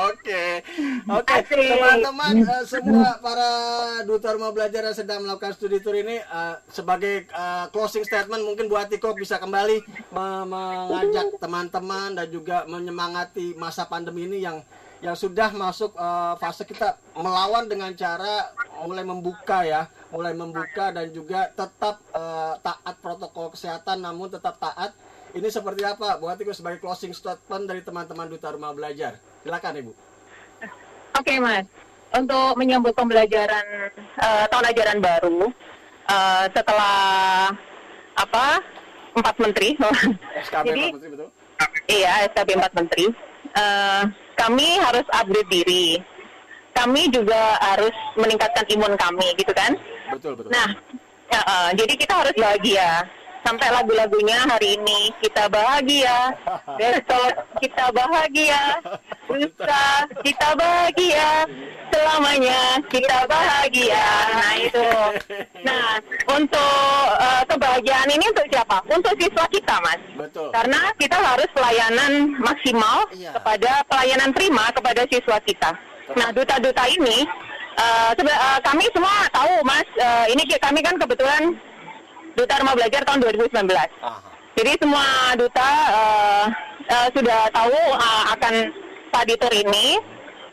Oke, 0.07 0.63
oke 1.17 1.33
Asik. 1.33 1.57
teman-teman 1.57 2.35
eh, 2.45 2.65
semua 2.69 3.09
para 3.25 3.51
duta 4.05 4.29
rumah 4.37 4.53
belajar 4.53 4.85
yang 4.85 4.97
sedang 4.97 5.25
melakukan 5.25 5.57
studi 5.57 5.81
tour 5.81 5.97
ini 5.97 6.21
eh, 6.21 6.55
sebagai 6.69 7.25
eh, 7.25 7.65
closing 7.73 8.05
statement 8.05 8.45
mungkin 8.45 8.69
Bu 8.69 8.77
Atiko 8.77 9.17
bisa 9.17 9.41
kembali 9.41 9.81
me- 10.13 10.47
mengajak 10.47 11.41
teman-teman 11.41 12.15
dan 12.15 12.27
juga 12.29 12.69
menyemangati 12.69 13.57
masa 13.57 13.89
pandemi 13.89 14.29
ini 14.29 14.45
yang 14.45 14.61
yang 15.01 15.17
sudah 15.17 15.53
masuk 15.53 15.97
eh, 15.97 16.35
fase 16.37 16.69
kita 16.69 17.01
melawan 17.17 17.69
dengan 17.69 17.93
cara 17.97 18.53
mulai 18.85 19.05
membuka 19.05 19.65
ya, 19.65 19.89
mulai 20.13 20.33
membuka 20.33 20.93
dan 20.93 21.09
juga 21.13 21.49
tetap 21.53 22.01
eh, 22.13 22.55
taat 22.61 22.95
protokol 23.01 23.53
kesehatan 23.57 24.05
namun 24.05 24.29
tetap 24.29 24.61
taat. 24.61 24.93
Ini 25.37 25.53
seperti 25.53 25.85
apa? 25.85 26.17
Bu 26.17 26.33
Atiko 26.33 26.57
sebagai 26.57 26.81
closing 26.81 27.13
statement 27.13 27.69
dari 27.69 27.85
teman-teman 27.85 28.25
duta 28.25 28.49
rumah 28.57 28.73
belajar. 28.73 29.21
Silakan 29.45 29.85
Ibu 29.85 29.93
Oke 31.17 31.41
mas, 31.41 31.65
untuk 32.13 32.61
menyambut 32.61 32.93
pembelajaran 32.93 33.65
eh, 34.21 34.45
tahun 34.53 34.69
ajaran 34.69 34.99
baru 35.01 35.49
eh, 36.13 36.45
setelah 36.53 37.49
apa 38.17 38.61
empat 39.17 39.35
menteri, 39.41 39.73
SKB 40.45 40.67
Jadi, 40.69 40.83
Pak 40.85 40.93
Menteri 40.93 41.11
betul? 41.17 41.29
Iya 41.89 42.11
SKB 42.29 42.49
empat 42.61 42.73
menteri, 42.77 43.07
eh, 43.57 44.03
kami 44.37 44.69
harus 44.77 45.07
upgrade 45.09 45.49
diri, 45.49 45.97
kami 46.77 47.09
juga 47.09 47.57
harus 47.65 47.97
meningkatkan 48.21 48.69
imun 48.69 48.93
kami, 49.01 49.33
gitu 49.41 49.53
kan? 49.57 49.73
betul 50.13 50.37
betul. 50.37 50.53
Nah, 50.53 50.69
ya, 51.33 51.41
eh, 51.41 51.71
jadi 51.81 51.95
kita 51.97 52.13
harus 52.13 52.37
bahagia. 52.37 53.09
Sampai 53.47 53.71
lagu-lagunya 53.71 54.43
hari 54.43 54.75
ini 54.75 55.15
kita 55.23 55.47
bahagia, 55.47 56.35
besok 56.83 57.31
kita 57.63 57.95
bahagia, 57.95 58.83
lusa 59.31 59.85
kita 60.27 60.51
bahagia, 60.59 61.47
selamanya 61.95 62.83
kita 62.91 63.23
bahagia. 63.31 64.03
Nah 64.35 64.53
itu. 64.59 64.89
Nah 65.63 65.95
untuk 66.27 66.99
eh, 67.23 67.43
kebahagiaan 67.47 68.11
ini 68.11 68.27
untuk 68.27 68.51
siapa? 68.51 68.83
Untuk 68.91 69.15
siswa 69.15 69.47
kita, 69.47 69.79
mas. 69.79 70.01
betul 70.19 70.51
Karena 70.51 70.91
kita 70.99 71.15
harus 71.15 71.47
pelayanan 71.55 72.35
maksimal 72.43 73.07
Iya. 73.15 73.31
kepada 73.39 73.73
pelayanan 73.87 74.31
prima 74.35 74.75
kepada 74.75 75.07
siswa 75.07 75.39
kita. 75.47 75.71
Nah, 76.19 76.35
duta-duta 76.35 76.83
ini 76.87 77.23
sebe- 78.15 78.35
eh, 78.35 78.59
kami 78.63 78.91
semua 78.91 79.27
tahu, 79.31 79.55
Mas, 79.63 79.87
eh, 79.99 80.35
ini 80.35 80.43
kami 80.59 80.83
kan 80.83 80.99
kebetulan 80.99 81.55
duta 82.37 82.55
rumah 82.61 82.75
belajar 82.77 83.01
tahun 83.03 83.19
2019. 83.25 83.73
Aha. 83.73 84.19
Jadi 84.57 84.73
semua 84.81 85.07
duta 85.37 85.71
eh, 85.93 86.45
eh, 86.89 87.09
sudah 87.13 87.41
tahu 87.53 87.77
eh, 87.77 88.25
akan 88.37 88.55
tour 89.41 89.53
ini. 89.53 89.97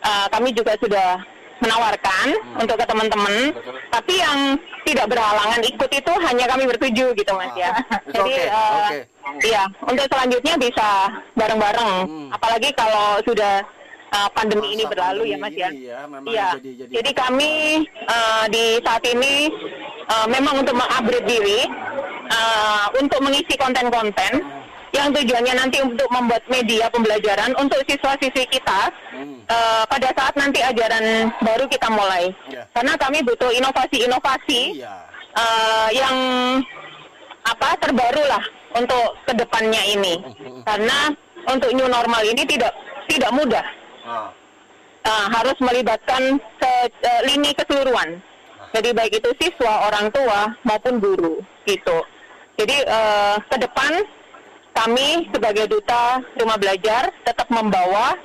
Eh, 0.04 0.28
kami 0.32 0.52
juga 0.52 0.76
sudah 0.80 1.20
menawarkan 1.64 2.28
untuk 2.60 2.76
ke 2.76 2.86
teman-teman. 2.88 3.56
Tapi 3.92 4.14
yang 4.20 4.60
tidak 4.84 5.08
berhalangan 5.08 5.64
ikut 5.64 5.92
itu 5.96 6.14
hanya 6.28 6.46
kami 6.52 6.64
bertujuh 6.68 7.16
gitu, 7.16 7.32
Mas 7.36 7.56
ya. 7.56 7.72
It's 8.08 8.12
Jadi 8.12 8.34
okay, 8.36 8.48
eh, 8.52 8.76
okay. 8.84 9.02
Iya, 9.48 9.64
untuk 9.88 10.06
selanjutnya 10.12 10.54
bisa 10.60 10.88
bareng-bareng. 11.40 11.92
Hmm. 12.04 12.30
Apalagi 12.36 12.70
kalau 12.76 13.24
sudah 13.24 13.64
uh, 14.14 14.30
pandemi 14.32 14.70
Masa 14.70 14.76
ini 14.78 14.84
berlalu 14.86 15.24
ya, 15.34 15.38
Mas 15.42 15.54
ya. 15.54 15.68
ini 15.74 15.82
ya, 15.90 16.00
memang 16.06 16.30
Iya. 16.30 16.48
jadi- 16.62 16.76
jadi- 16.86 16.94
Jadi 17.02 17.12
kami 17.12 17.52
uh, 18.06 18.46
di 18.48 18.66
saat 18.86 19.04
ini 19.04 19.34
uh, 20.08 20.28
memang 20.30 20.62
untuk 20.62 20.76
mengupgrade 20.78 21.26
diri, 21.26 21.62
uh, 22.30 22.86
untuk 22.96 23.20
mengisi 23.20 23.58
konten-konten 23.58 24.32
yang 24.94 25.10
tujuannya 25.10 25.58
nanti 25.58 25.82
untuk 25.82 26.06
membuat 26.14 26.46
media 26.48 26.86
pembelajaran 26.88 27.58
untuk 27.58 27.82
siswa-siswi 27.90 28.46
kita 28.48 28.94
Hmm. 29.10 29.42
uh, 29.46 29.84
pada 29.90 30.10
saat 30.14 30.34
nanti 30.38 30.62
ajaran 30.62 31.34
baru 31.42 31.66
kita 31.66 31.90
mulai. 31.90 32.30
Iya. 32.50 32.70
Karena 32.74 32.94
kami 32.98 33.22
butuh 33.22 33.50
inovasi-inovasi 33.52 34.78
iya 34.78 35.10
eh, 35.34 35.90
yang 35.98 36.14
apa 37.42 37.74
terbaru 37.82 38.22
lah 38.30 38.44
untuk 38.78 39.18
ke 39.26 39.34
depannya 39.34 39.82
ini 39.90 40.14
karena 40.62 41.10
untuk 41.50 41.74
new 41.74 41.90
normal 41.90 42.22
ini 42.22 42.46
tidak 42.46 42.70
tidak 43.10 43.34
mudah 43.34 43.66
Eh, 45.04 45.28
harus 45.36 45.58
melibatkan 45.60 46.40
ke 46.40 46.74
eh, 46.88 47.22
lini 47.28 47.52
keseluruhan 47.60 48.24
jadi 48.72 48.96
baik 48.96 49.20
itu 49.20 49.36
siswa 49.36 49.92
orang 49.92 50.08
tua 50.16 50.56
maupun 50.64 51.04
guru 51.04 51.44
gitu 51.68 52.00
jadi 52.56 52.88
eh, 52.88 53.36
ke 53.52 53.58
depan 53.60 54.00
kami 54.72 55.28
sebagai 55.28 55.68
duta 55.68 56.24
rumah 56.40 56.56
belajar 56.56 57.12
tetap 57.28 57.52
membawa 57.52 58.16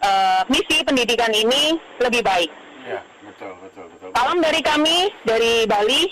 eh, 0.00 0.40
misi 0.48 0.80
pendidikan 0.88 1.28
ini 1.36 1.76
lebih 2.00 2.24
baik 2.24 2.48
iya 2.88 3.04
betul 3.20 3.52
betul 3.60 3.84
betul 3.92 4.08
Salam 4.16 4.40
dari 4.40 4.60
kami 4.64 5.12
dari 5.28 5.68
Bali. 5.68 6.08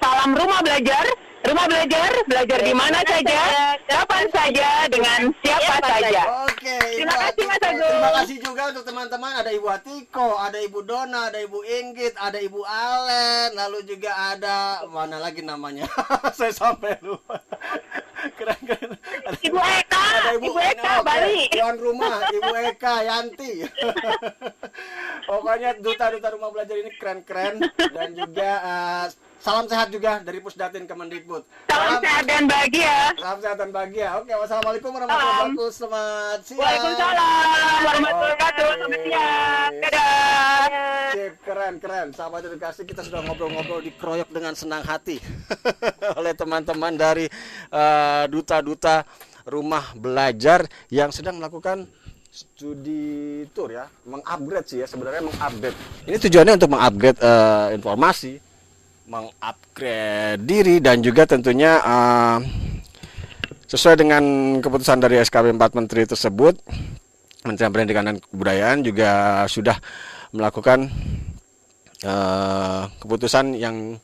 Salam 0.00 0.32
rumah 0.32 0.64
belajar. 0.64 1.04
Rumah 1.44 1.66
belajar, 1.68 2.10
belajar 2.24 2.60
di 2.64 2.72
mana 2.72 3.04
saja, 3.04 3.40
kapan 3.84 4.24
saja, 4.32 4.68
dengan 4.88 5.28
siapa 5.44 5.76
saja. 5.76 6.22
Oke, 6.48 6.76
Terima 6.96 7.16
kasih, 7.20 7.44
Mas. 7.44 7.60
Agung. 7.60 7.84
Terima 7.84 8.10
kasih 8.16 8.36
juga 8.40 8.62
untuk 8.72 8.84
teman-teman. 8.88 9.32
Ada 9.36 9.50
Ibu 9.52 9.68
Atiko, 9.68 10.40
ada 10.40 10.56
Ibu 10.56 10.80
Dona, 10.88 11.28
ada 11.28 11.36
Ibu 11.44 11.60
Inggit, 11.60 12.16
ada 12.16 12.40
Ibu 12.40 12.64
Alen, 12.64 13.60
lalu 13.60 13.84
juga 13.84 14.16
ada 14.32 14.88
mana 14.88 15.20
lagi 15.20 15.44
namanya? 15.44 15.84
Saya 16.38 16.56
sampai 16.56 16.96
lupa. 17.04 17.36
Keren 18.40 18.60
keren. 18.64 18.96
Ada 19.28 19.38
Ibu 19.44 19.58
Eka, 19.60 20.00
ada 20.00 20.30
Ibu 20.40 20.52
Eka. 20.56 20.92
Bali. 21.04 21.44
Tuan 21.52 21.76
rumah, 21.76 22.24
Ibu 22.32 22.52
Eka, 22.72 22.94
Yanti. 23.04 23.68
Pokoknya 25.28 25.76
duta-duta 25.76 26.32
rumah 26.32 26.48
belajar 26.48 26.76
ini 26.80 26.88
keren-keren 26.96 27.60
dan 27.92 28.08
juga 28.16 28.50
eh, 28.64 29.06
salam 29.44 29.68
sehat 29.68 29.92
juga 29.92 30.24
dari 30.24 30.40
Pusdatin 30.40 30.88
Kemendikbud. 30.88 31.44
Salam 31.68 32.00
sehat 32.00 32.24
dan 32.24 32.48
bahagia. 32.48 33.12
Salam 33.20 33.38
sehat 33.44 33.56
dan 33.60 33.70
bahagia. 33.76 34.08
Oke, 34.16 34.32
wassalamualaikum 34.32 34.88
warahmatullahi 34.88 35.36
wabarakatuh. 35.36 35.68
Selamat 35.68 36.38
siang. 36.48 36.60
Waalaikumsalam 36.64 37.78
warahmatullahi 37.84 38.14
wabarakatuh. 38.16 38.68
Selamat 38.72 39.00
siang. 39.04 39.72
Dadah. 39.84 40.64
Sip, 41.12 41.34
keren, 41.44 41.74
keren. 41.76 42.08
Sahabat 42.16 42.40
edukasi 42.48 42.80
kita 42.88 43.04
sudah 43.04 43.20
ngobrol-ngobrol 43.20 43.84
dikeroyok 43.84 44.32
dengan 44.32 44.56
senang 44.56 44.80
hati 44.80 45.20
oleh 46.18 46.32
teman-teman 46.32 46.96
dari 46.96 47.28
eh, 47.68 48.24
duta-duta 48.32 49.04
rumah 49.44 49.92
belajar 49.92 50.64
yang 50.88 51.12
sedang 51.12 51.36
melakukan 51.36 51.84
studi 52.32 53.44
tour 53.52 53.70
ya, 53.70 53.92
mengupgrade 54.08 54.66
sih 54.72 54.80
ya 54.80 54.88
sebenarnya 54.88 55.20
mengupgrade. 55.20 55.76
Ini 56.08 56.16
tujuannya 56.16 56.56
untuk 56.56 56.70
mengupgrade 56.72 57.20
eh, 57.20 57.66
informasi, 57.76 58.53
mengupgrade 59.04 60.40
diri 60.44 60.80
dan 60.80 61.04
juga 61.04 61.28
tentunya 61.28 61.80
eh, 61.80 62.38
sesuai 63.68 63.96
dengan 64.00 64.24
keputusan 64.60 65.02
dari 65.02 65.20
SKB 65.20 65.56
4 65.56 65.78
Menteri 65.78 66.06
tersebut, 66.06 66.54
Kementerian 67.42 67.72
Pendidikan 67.72 68.06
dan 68.06 68.16
Kebudayaan 68.22 68.78
juga 68.86 69.10
sudah 69.50 69.76
melakukan 70.32 70.88
eh, 72.04 72.82
keputusan 73.00 73.58
yang 73.58 73.98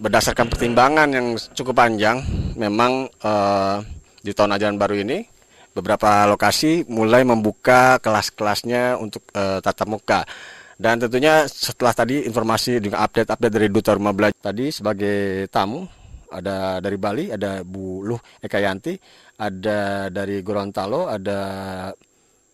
berdasarkan 0.00 0.48
pertimbangan 0.48 1.08
yang 1.12 1.26
cukup 1.52 1.76
panjang. 1.76 2.24
Memang 2.56 3.08
eh, 3.08 3.76
di 4.24 4.32
tahun 4.32 4.56
ajaran 4.56 4.80
baru 4.80 4.96
ini 5.00 5.24
beberapa 5.70 6.26
lokasi 6.26 6.84
mulai 6.90 7.22
membuka 7.22 8.00
kelas-kelasnya 8.02 8.98
untuk 8.98 9.22
eh, 9.36 9.60
tatap 9.60 9.86
muka. 9.86 10.20
Dan 10.80 10.96
tentunya 10.96 11.44
setelah 11.44 11.92
tadi 11.92 12.24
informasi 12.24 12.80
dengan 12.80 13.04
update-update 13.04 13.52
dari 13.52 13.68
Duta 13.68 13.92
Rumah 13.92 14.16
Belajar 14.16 14.40
tadi 14.40 14.72
sebagai 14.72 15.44
tamu 15.52 15.84
ada 16.32 16.80
dari 16.80 16.96
Bali, 16.96 17.28
ada 17.28 17.60
Bu 17.60 18.00
Luh 18.00 18.16
Ekayanti, 18.40 18.96
ada 19.44 20.08
dari 20.08 20.40
Gorontalo, 20.40 21.04
ada 21.04 21.38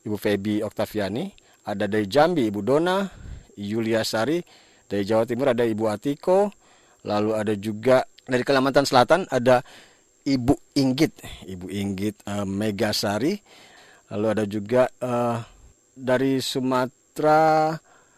Ibu 0.02 0.18
Feby 0.18 0.58
Oktaviani, 0.66 1.30
ada 1.70 1.86
dari 1.86 2.10
Jambi 2.10 2.50
Ibu 2.50 2.66
Dona, 2.66 3.06
Yulia 3.62 4.02
Sari, 4.02 4.42
dari 4.90 5.06
Jawa 5.06 5.22
Timur 5.22 5.54
ada 5.54 5.62
Ibu 5.62 5.86
Atiko, 5.86 6.50
lalu 7.06 7.30
ada 7.30 7.54
juga 7.54 8.02
dari 8.26 8.42
Kalimantan 8.42 8.90
Selatan 8.90 9.22
ada 9.30 9.62
Ibu 10.26 10.74
Inggit, 10.82 11.46
Ibu 11.46 11.70
Inggit 11.70 12.26
uh, 12.26 12.42
Megasari. 12.42 13.38
Lalu 14.10 14.26
ada 14.26 14.44
juga 14.50 14.90
uh, 14.98 15.38
dari 15.94 16.42
Sumatera 16.42 17.70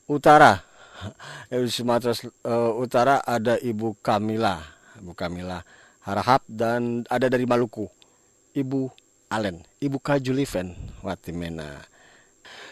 Utara. 0.08 0.64
Dari 1.52 1.70
Sumatera 1.70 2.10
uh, 2.48 2.74
Utara 2.74 3.22
ada 3.22 3.54
Ibu 3.60 4.02
Kamila, 4.02 4.58
Ibu 4.98 5.14
Kamila 5.14 5.62
Harahap 6.08 6.40
dan 6.48 7.04
ada 7.12 7.28
dari 7.28 7.44
Maluku, 7.44 7.84
Ibu 8.56 8.88
Alen, 9.28 9.60
Ibu 9.76 10.00
Kajuliven 10.00 10.72
Watimena. 11.04 11.84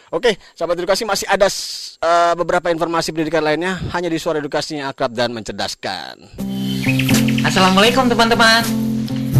Oke, 0.08 0.40
sahabat 0.56 0.80
edukasi 0.80 1.04
masih 1.04 1.28
ada 1.28 1.44
uh, 1.44 2.32
beberapa 2.32 2.72
informasi 2.72 3.12
pendidikan 3.12 3.44
lainnya 3.44 3.76
hanya 3.92 4.08
di 4.08 4.16
suara 4.16 4.40
edukasi 4.40 4.80
yang 4.80 4.88
akrab 4.88 5.12
dan 5.12 5.36
mencerdaskan. 5.36 6.16
Assalamualaikum 7.44 8.08
teman-teman. 8.08 8.64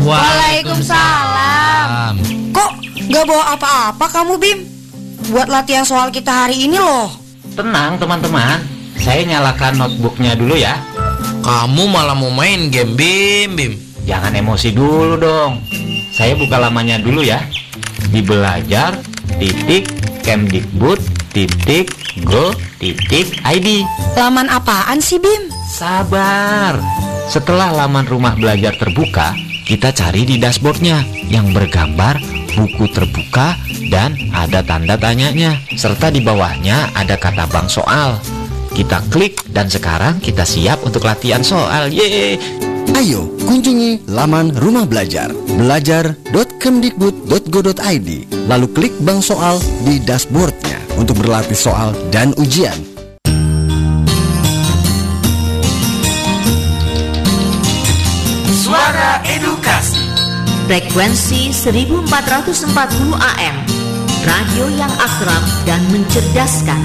Waalaikumsalam. 0.04 2.20
Kok 2.52 2.72
gak 3.08 3.24
bawa 3.24 3.56
apa-apa 3.56 4.12
kamu 4.12 4.36
Bim? 4.36 4.60
Buat 5.32 5.48
latihan 5.48 5.88
soal 5.88 6.12
kita 6.12 6.44
hari 6.44 6.68
ini 6.68 6.76
loh. 6.76 7.25
Tenang 7.56 7.96
teman-teman, 7.96 8.60
saya 9.00 9.24
nyalakan 9.24 9.80
notebooknya 9.80 10.36
dulu 10.36 10.60
ya. 10.60 10.76
Kamu 11.40 11.88
malah 11.88 12.12
mau 12.12 12.28
main 12.28 12.68
game 12.68 12.92
Bim 12.92 13.56
Bim. 13.56 13.72
Jangan 14.04 14.36
emosi 14.36 14.76
dulu 14.76 15.16
dong. 15.16 15.64
Saya 16.12 16.36
buka 16.36 16.60
lamanya 16.60 17.00
dulu 17.00 17.24
ya. 17.24 17.40
Di 18.12 18.20
belajar 18.20 19.00
titik 19.40 19.88
kemdikbud 20.20 21.00
titik 21.32 21.88
go 22.28 22.52
titik 22.76 23.40
id. 23.40 23.88
Laman 24.20 24.52
apaan 24.52 25.00
sih 25.00 25.16
Bim? 25.16 25.48
Sabar. 25.72 26.76
Setelah 27.24 27.72
laman 27.72 28.04
rumah 28.04 28.36
belajar 28.36 28.76
terbuka, 28.76 29.32
kita 29.64 29.96
cari 29.96 30.28
di 30.28 30.36
dashboardnya 30.36 31.00
yang 31.32 31.56
bergambar 31.56 32.20
buku 32.52 32.84
terbuka 32.92 33.56
dan 33.90 34.14
ada 34.34 34.62
tanda 34.62 34.96
tanyanya. 34.98 35.58
Serta 35.74 36.10
di 36.10 36.20
bawahnya 36.22 36.90
ada 36.94 37.16
kata 37.18 37.46
bank 37.50 37.68
soal. 37.68 38.18
Kita 38.76 39.00
klik 39.08 39.40
dan 39.50 39.72
sekarang 39.72 40.20
kita 40.20 40.44
siap 40.44 40.84
untuk 40.84 41.08
latihan 41.08 41.40
soal. 41.40 41.88
Yeay! 41.88 42.36
Ayo 42.94 43.26
kunjungi 43.44 44.06
laman 44.06 44.54
Rumah 44.54 44.86
Belajar 44.86 45.34
belajar.kemdikbud.go.id 45.58 48.08
lalu 48.46 48.66
klik 48.70 48.94
bank 49.02 49.26
soal 49.26 49.58
di 49.82 49.98
dashboardnya 50.00 50.78
untuk 50.94 51.18
berlatih 51.18 51.58
soal 51.58 51.90
dan 52.14 52.30
ujian. 52.38 52.78
Suara 58.54 59.18
Edukasi. 59.26 60.06
Frekuensi 60.66 61.54
1440 61.54 63.14
AM. 63.14 63.65
Radio 64.26 64.66
yang 64.74 64.90
akrab 64.90 65.38
dan 65.70 65.78
mencerdaskan. 65.94 66.82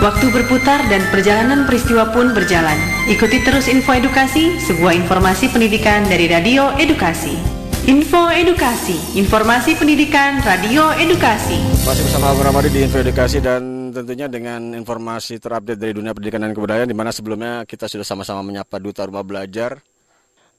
Waktu 0.00 0.32
berputar 0.32 0.80
dan 0.88 1.04
perjalanan 1.12 1.68
peristiwa 1.68 2.08
pun 2.08 2.32
berjalan. 2.32 2.80
Ikuti 3.12 3.44
terus 3.44 3.68
info 3.68 3.92
edukasi, 3.92 4.56
sebuah 4.64 4.96
informasi 4.96 5.52
pendidikan 5.52 6.08
dari 6.08 6.24
Radio 6.24 6.72
Edukasi. 6.80 7.36
Info 7.84 8.32
Edukasi, 8.32 8.96
informasi 9.20 9.76
pendidikan 9.76 10.40
Radio 10.40 10.88
Edukasi. 10.96 11.84
Masih 11.84 12.00
bersama 12.08 12.32
Abu 12.32 12.48
Ramadi 12.48 12.72
di 12.72 12.80
Info 12.88 12.96
Edukasi 12.96 13.44
dan 13.44 13.92
tentunya 13.92 14.24
dengan 14.32 14.72
informasi 14.72 15.36
terupdate 15.36 15.76
dari 15.76 15.92
dunia 15.92 16.16
pendidikan 16.16 16.48
dan 16.48 16.56
kebudayaan 16.56 16.88
di 16.88 16.96
mana 16.96 17.12
sebelumnya 17.12 17.68
kita 17.68 17.92
sudah 17.92 18.08
sama-sama 18.08 18.40
menyapa 18.40 18.80
duta 18.80 19.04
rumah 19.04 19.20
belajar 19.20 19.84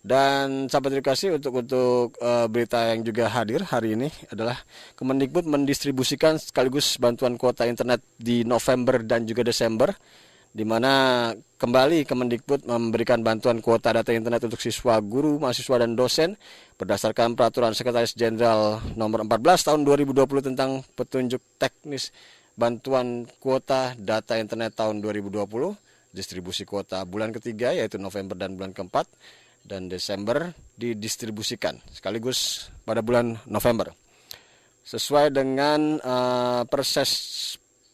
dan 0.04 0.68
sahabat 0.68 1.00
edukasi 1.00 1.32
untuk 1.32 1.63
untuk 1.63 2.20
uh, 2.20 2.44
berita 2.52 2.92
yang 2.92 3.08
juga 3.08 3.32
hadir 3.32 3.63
hari 3.63 3.96
ini 3.96 4.12
adalah 4.28 4.60
Kemendikbud 5.00 5.48
mendistribusikan 5.48 6.36
sekaligus 6.36 7.00
bantuan 7.00 7.39
kuota 7.39 7.63
internet 7.63 8.04
di 8.20 8.44
November 8.44 9.00
dan 9.00 9.24
juga 9.24 9.48
Desember 9.48 9.96
di 10.52 10.68
mana 10.68 11.32
kembali 11.56 12.04
Kemendikbud 12.04 12.68
memberikan 12.68 13.24
bantuan 13.24 13.63
kuota 13.63 13.96
data 13.96 14.12
internet 14.12 14.44
untuk 14.44 14.60
siswa, 14.60 15.00
guru, 15.00 15.39
mahasiswa 15.39 15.80
dan 15.80 15.96
dosen 15.96 16.36
berdasarkan 16.76 17.39
peraturan 17.39 17.72
Sekretaris 17.72 18.12
Jenderal 18.12 18.84
nomor 19.00 19.24
14 19.24 19.39
tahun 19.72 19.82
2020 19.88 20.52
tentang 20.52 20.84
petunjuk 21.00 21.39
teknis 21.56 22.12
bantuan 22.60 23.24
kuota 23.39 23.96
data 23.96 24.36
internet 24.36 24.76
tahun 24.76 25.00
2020 25.00 25.48
distribusi 26.13 26.68
kuota 26.68 27.02
bulan 27.08 27.34
ketiga 27.34 27.74
yaitu 27.74 27.98
November 27.98 28.38
dan 28.38 28.54
bulan 28.54 28.76
keempat 28.76 29.10
dan 29.63 29.88
Desember 29.88 30.52
didistribusikan 30.76 31.80
sekaligus 31.89 32.69
pada 32.84 32.99
bulan 32.99 33.39
November. 33.47 33.95
Sesuai 34.84 35.32
dengan 35.32 35.97
uh, 36.04 36.67
perses 36.67 37.10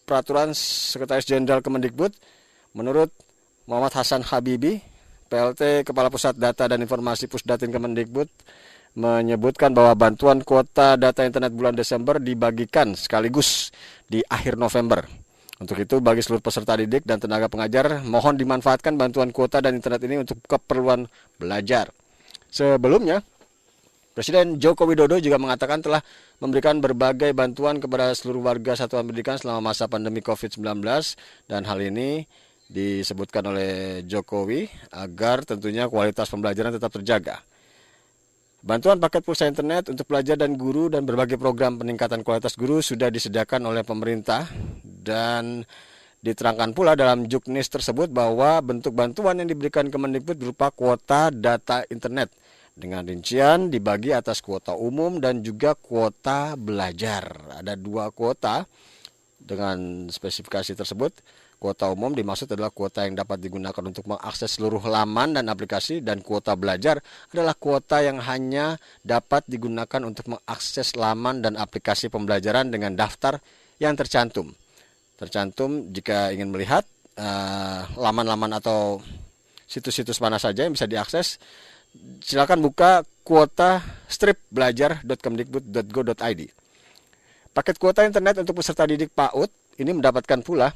peraturan 0.09 0.57
Sekretaris 0.57 1.29
Jenderal 1.29 1.61
Kemendikbud, 1.61 2.17
menurut 2.73 3.13
Muhammad 3.69 3.93
Hasan 3.93 4.25
Habibi, 4.25 4.81
PLT 5.29 5.85
Kepala 5.85 6.09
Pusat 6.09 6.41
Data 6.41 6.65
dan 6.65 6.81
Informasi 6.81 7.29
Pusdatin 7.29 7.69
Kemendikbud, 7.69 8.25
menyebutkan 8.97 9.69
bahwa 9.69 9.93
bantuan 9.93 10.41
kuota 10.41 10.97
data 10.97 11.21
internet 11.21 11.53
bulan 11.53 11.77
Desember 11.77 12.17
dibagikan 12.17 12.97
sekaligus 12.97 13.69
di 14.09 14.25
akhir 14.25 14.57
November. 14.57 15.28
Untuk 15.59 15.75
itu, 15.75 15.99
bagi 15.99 16.23
seluruh 16.23 16.39
peserta 16.39 16.79
didik 16.79 17.03
dan 17.03 17.19
tenaga 17.19 17.51
pengajar, 17.51 17.99
mohon 18.07 18.39
dimanfaatkan 18.39 18.95
bantuan 18.95 19.35
kuota 19.35 19.59
dan 19.59 19.75
internet 19.75 19.99
ini 20.07 20.23
untuk 20.23 20.39
keperluan 20.47 21.03
belajar. 21.35 21.91
Sebelumnya, 22.47 23.19
Presiden 24.19 24.59
Joko 24.59 24.83
Widodo 24.83 25.15
juga 25.19 25.39
mengatakan 25.39 25.79
telah 25.79 26.03
memberikan 26.43 26.83
berbagai 26.83 27.31
bantuan 27.31 27.79
kepada 27.79 28.11
seluruh 28.11 28.43
warga 28.43 28.75
satuan 28.75 29.07
pendidikan 29.07 29.39
selama 29.39 29.71
masa 29.71 29.87
pandemi 29.87 30.19
COVID-19 30.19 30.83
dan 31.47 31.61
hal 31.63 31.79
ini 31.79 32.27
disebutkan 32.67 33.47
oleh 33.47 34.03
Jokowi 34.03 34.67
agar 34.91 35.47
tentunya 35.47 35.87
kualitas 35.87 36.27
pembelajaran 36.27 36.75
tetap 36.75 36.91
terjaga. 36.99 37.39
Bantuan 38.59 38.99
paket 38.99 39.23
pulsa 39.23 39.47
internet 39.47 39.87
untuk 39.87 40.03
pelajar 40.03 40.35
dan 40.35 40.59
guru 40.59 40.91
dan 40.91 41.07
berbagai 41.07 41.39
program 41.39 41.79
peningkatan 41.79 42.27
kualitas 42.27 42.59
guru 42.59 42.83
sudah 42.83 43.07
disediakan 43.07 43.63
oleh 43.71 43.87
pemerintah 43.87 44.51
dan 44.83 45.63
diterangkan 46.19 46.75
pula 46.75 46.99
dalam 46.99 47.23
juknis 47.31 47.71
tersebut 47.71 48.11
bahwa 48.11 48.59
bentuk 48.59 48.91
bantuan 48.91 49.39
yang 49.39 49.47
diberikan 49.47 49.87
Kemendikbud 49.87 50.35
berupa 50.35 50.75
kuota 50.75 51.31
data 51.31 51.87
internet 51.87 52.35
dengan 52.75 53.07
rincian 53.07 53.71
dibagi 53.71 54.11
atas 54.11 54.43
kuota 54.43 54.75
umum 54.75 55.23
dan 55.23 55.39
juga 55.39 55.71
kuota 55.79 56.59
belajar. 56.59 57.55
Ada 57.63 57.79
dua 57.79 58.11
kuota 58.11 58.67
dengan 59.49 60.05
spesifikasi 60.13 60.77
tersebut. 60.77 61.17
Kuota 61.59 61.91
umum 61.91 62.15
dimaksud 62.15 62.47
adalah 62.53 62.71
kuota 62.71 63.03
yang 63.03 63.19
dapat 63.19 63.35
digunakan 63.41 63.83
untuk 63.83 64.07
mengakses 64.07 64.55
seluruh 64.55 64.79
laman 64.79 65.35
dan 65.35 65.49
aplikasi 65.49 65.99
dan 65.99 66.23
kuota 66.23 66.55
belajar 66.55 67.03
adalah 67.35 67.51
kuota 67.57 67.99
yang 67.99 68.23
hanya 68.23 68.79
dapat 69.03 69.43
digunakan 69.49 69.99
untuk 70.05 70.29
mengakses 70.31 70.95
laman 70.95 71.43
dan 71.43 71.59
aplikasi 71.59 72.07
pembelajaran 72.07 72.71
dengan 72.71 72.95
daftar 72.95 73.43
yang 73.81 73.97
tercantum. 73.97 74.55
Tercantum 75.19 75.91
jika 75.91 76.31
ingin 76.31 76.47
melihat 76.53 76.85
laman-laman 77.99 78.55
uh, 78.55 78.63
atau 78.63 79.03
situs-situs 79.67 80.23
mana 80.23 80.39
saja 80.39 80.63
yang 80.63 80.71
bisa 80.71 80.87
diakses, 80.87 81.35
silakan 82.23 82.63
buka 82.63 83.03
kuota 83.27 83.83
stripbelajar.kemdikbud.go.id. 84.07 86.58
Paket 87.49 87.75
kuota 87.81 88.05
internet 88.05 88.39
untuk 88.45 88.61
peserta 88.61 88.85
didik 88.85 89.09
PAUD 89.11 89.49
ini 89.81 89.91
mendapatkan 89.97 90.39
pula 90.45 90.69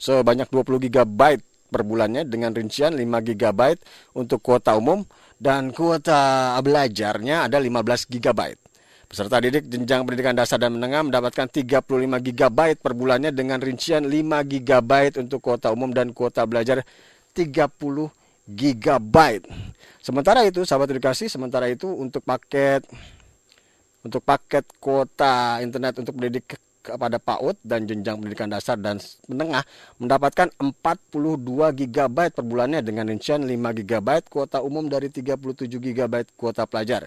sebanyak 0.00 0.48
20 0.48 0.90
GB 0.90 1.20
per 1.72 1.82
bulannya 1.84 2.28
dengan 2.28 2.52
rincian 2.52 2.92
5 2.92 3.00
GB 3.00 3.60
untuk 4.16 4.44
kuota 4.44 4.76
umum 4.76 5.04
dan 5.36 5.72
kuota 5.72 6.52
belajarnya 6.60 7.48
ada 7.48 7.56
15 7.60 8.12
GB. 8.12 8.40
Peserta 9.12 9.44
didik 9.44 9.68
jenjang 9.68 10.08
pendidikan 10.08 10.32
dasar 10.32 10.56
dan 10.56 10.72
menengah 10.72 11.04
mendapatkan 11.04 11.44
35 11.44 11.84
GB 12.32 12.58
per 12.80 12.92
bulannya 12.96 13.28
dengan 13.28 13.60
rincian 13.60 14.08
5 14.08 14.08
GB 14.48 15.20
untuk 15.20 15.44
kuota 15.44 15.68
umum 15.68 15.92
dan 15.92 16.16
kuota 16.16 16.48
belajar 16.48 16.80
30 17.36 18.08
GB. 18.48 19.16
Sementara 20.00 20.48
itu, 20.48 20.64
sahabat 20.64 20.96
edukasi, 20.96 21.28
sementara 21.28 21.68
itu 21.68 21.92
untuk 21.92 22.24
paket 22.24 22.88
untuk 24.02 24.22
paket 24.26 24.66
kuota 24.82 25.62
internet 25.62 26.02
untuk 26.02 26.18
pendidik 26.18 26.58
kepada 26.82 27.22
PAUD 27.22 27.62
dan 27.62 27.86
jenjang 27.86 28.18
pendidikan 28.18 28.50
dasar 28.50 28.74
dan 28.74 28.98
menengah 29.30 29.62
mendapatkan 30.02 30.50
42 30.58 31.38
GB 31.78 32.18
per 32.34 32.42
bulannya 32.42 32.82
dengan 32.82 33.06
rincian 33.06 33.46
5 33.46 33.54
GB 33.54 34.08
kuota 34.26 34.58
umum 34.60 34.90
dari 34.90 35.06
37 35.06 35.38
GB 35.78 36.34
kuota 36.34 36.66
pelajar. 36.66 37.06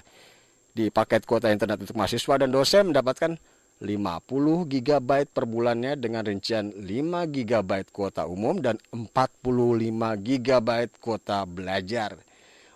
Di 0.71 0.88
paket 0.91 1.27
kuota 1.27 1.51
internet 1.51 1.84
untuk 1.84 1.95
mahasiswa 1.99 2.36
dan 2.39 2.49
dosen 2.51 2.95
mendapatkan 2.95 3.36
50 3.84 4.71
GB 4.71 5.10
per 5.27 5.43
bulannya 5.43 5.99
dengan 5.99 6.23
rincian 6.23 6.71
5 6.71 7.36
GB 7.36 7.91
kuota 7.91 8.23
umum 8.23 8.63
dan 8.63 8.79
45 8.95 9.12
GB 10.23 10.69
kuota 11.03 11.43
belajar. 11.43 12.15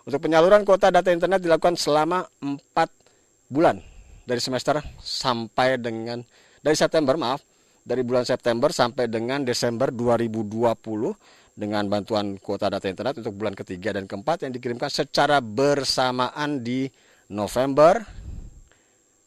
Untuk 0.04 0.20
penyaluran 0.20 0.68
kuota 0.68 0.92
data 0.92 1.08
internet 1.08 1.40
dilakukan 1.40 1.80
selama 1.80 2.28
4 2.44 3.48
bulan 3.48 3.89
dari 4.30 4.38
semester 4.38 4.78
sampai 5.02 5.74
dengan 5.82 6.22
dari 6.62 6.78
September 6.78 7.18
maaf 7.18 7.42
dari 7.82 8.06
bulan 8.06 8.22
September 8.22 8.70
sampai 8.70 9.10
dengan 9.10 9.42
Desember 9.42 9.90
2020 9.90 11.58
dengan 11.58 11.82
bantuan 11.90 12.38
kuota 12.38 12.70
data 12.70 12.86
internet 12.86 13.18
untuk 13.18 13.34
bulan 13.34 13.58
ketiga 13.58 13.98
dan 13.98 14.06
keempat 14.06 14.46
yang 14.46 14.54
dikirimkan 14.54 14.86
secara 14.86 15.42
bersamaan 15.42 16.62
di 16.62 16.86
November 17.26 18.06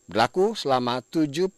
berlaku 0.07 0.55
selama 0.55 1.03
75 1.03 1.51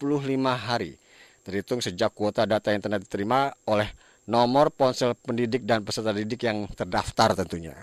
hari 0.57 0.97
terhitung 1.45 1.85
sejak 1.85 2.09
kuota 2.17 2.49
data 2.49 2.73
internet 2.73 3.05
diterima 3.05 3.53
oleh 3.69 3.85
nomor 4.25 4.73
ponsel 4.73 5.13
pendidik 5.13 5.69
dan 5.69 5.85
peserta 5.85 6.09
didik 6.09 6.41
yang 6.41 6.65
terdaftar 6.73 7.37
tentunya. 7.37 7.77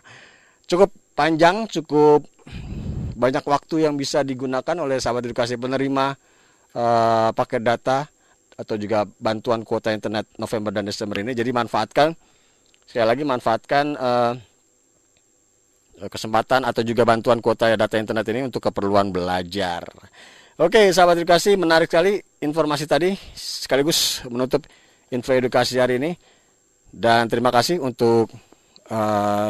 Cukup 0.67 0.91
panjang, 1.15 1.71
cukup 1.71 2.27
banyak 3.23 3.47
waktu 3.47 3.87
yang 3.87 3.95
bisa 3.95 4.27
digunakan 4.27 4.75
oleh 4.83 4.99
sahabat 4.99 5.31
edukasi 5.31 5.55
penerima 5.55 6.19
uh, 6.75 7.31
paket 7.31 7.63
data 7.63 8.11
atau 8.59 8.75
juga 8.75 9.07
bantuan 9.07 9.63
kuota 9.63 9.95
internet 9.95 10.27
November 10.35 10.75
dan 10.75 10.85
Desember 10.91 11.23
ini. 11.23 11.31
Jadi 11.31 11.55
manfaatkan 11.55 12.11
sekali 12.83 13.07
lagi 13.07 13.23
manfaatkan 13.23 13.85
uh, 13.95 14.35
kesempatan 16.11 16.67
atau 16.67 16.83
juga 16.83 17.07
bantuan 17.07 17.39
kuota 17.39 17.71
data 17.79 17.95
internet 17.95 18.27
ini 18.35 18.51
untuk 18.51 18.59
keperluan 18.59 19.15
belajar. 19.15 19.87
Oke, 20.59 20.91
sahabat 20.91 21.23
edukasi, 21.23 21.55
menarik 21.55 21.89
sekali 21.89 22.19
informasi 22.43 22.85
tadi 22.91 23.15
sekaligus 23.33 24.21
menutup 24.27 24.67
info 25.15 25.31
edukasi 25.33 25.79
hari 25.79 26.03
ini. 26.03 26.13
Dan 26.93 27.25
terima 27.31 27.49
kasih 27.49 27.81
untuk 27.81 28.29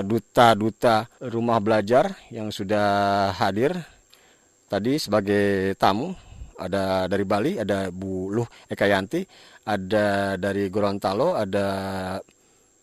duta-duta 0.07 1.11
uh, 1.11 1.27
rumah 1.27 1.59
belajar 1.59 2.15
yang 2.31 2.55
sudah 2.55 3.31
hadir 3.35 3.75
tadi 4.71 4.97
sebagai 5.03 5.75
tamu. 5.77 6.15
Ada 6.63 7.11
dari 7.11 7.27
Bali, 7.27 7.59
ada 7.59 7.91
Bu 7.91 8.31
Luh 8.31 8.47
Ekayanti, 8.71 9.27
ada 9.67 10.39
dari 10.39 10.71
Gorontalo, 10.71 11.35
ada 11.35 11.67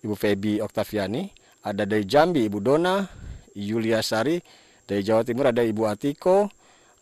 Ibu 0.03 0.15
Febi 0.19 0.59
Oktaviani, 0.59 1.31
ada 1.63 1.87
dari 1.87 2.03
Jambi 2.03 2.43
Ibu 2.51 2.59
Dona, 2.59 3.07
Yulia 3.55 4.03
Sari, 4.03 4.35
dari 4.83 4.99
Jawa 4.99 5.23
Timur 5.23 5.47
ada 5.47 5.63
Ibu 5.63 5.87
Atiko, 5.87 6.51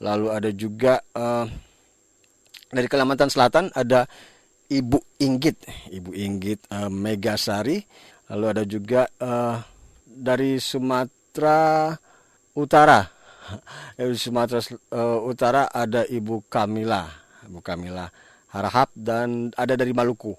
lalu 0.05 0.27
ada 0.29 0.49
juga 0.53 1.01
uh, 1.17 1.49
dari 2.69 2.85
Kalimantan 2.85 3.31
Selatan 3.33 3.73
ada 3.73 4.05
Ibu 4.67 5.23
Inggit, 5.23 5.63
Ibu 5.89 6.11
Inggit 6.13 6.67
uh, 6.69 6.91
Megasari, 6.91 7.79
Lalu 8.27 8.45
ada 8.47 8.63
juga 8.67 9.07
uh, 9.23 9.61
dari 10.03 10.59
Sumatera 10.59 11.93
Utara. 12.57 12.99
Dari 13.95 14.19
Sumatera 14.19 14.59
uh, 14.91 15.23
Utara 15.23 15.71
ada 15.71 16.03
Ibu 16.03 16.51
Kamila, 16.51 17.07
Ibu 17.47 17.63
Kamila 17.63 18.11
Harahap 18.51 18.91
dan 18.91 19.55
ada 19.55 19.79
dari 19.79 19.95
Maluku. 19.95 20.35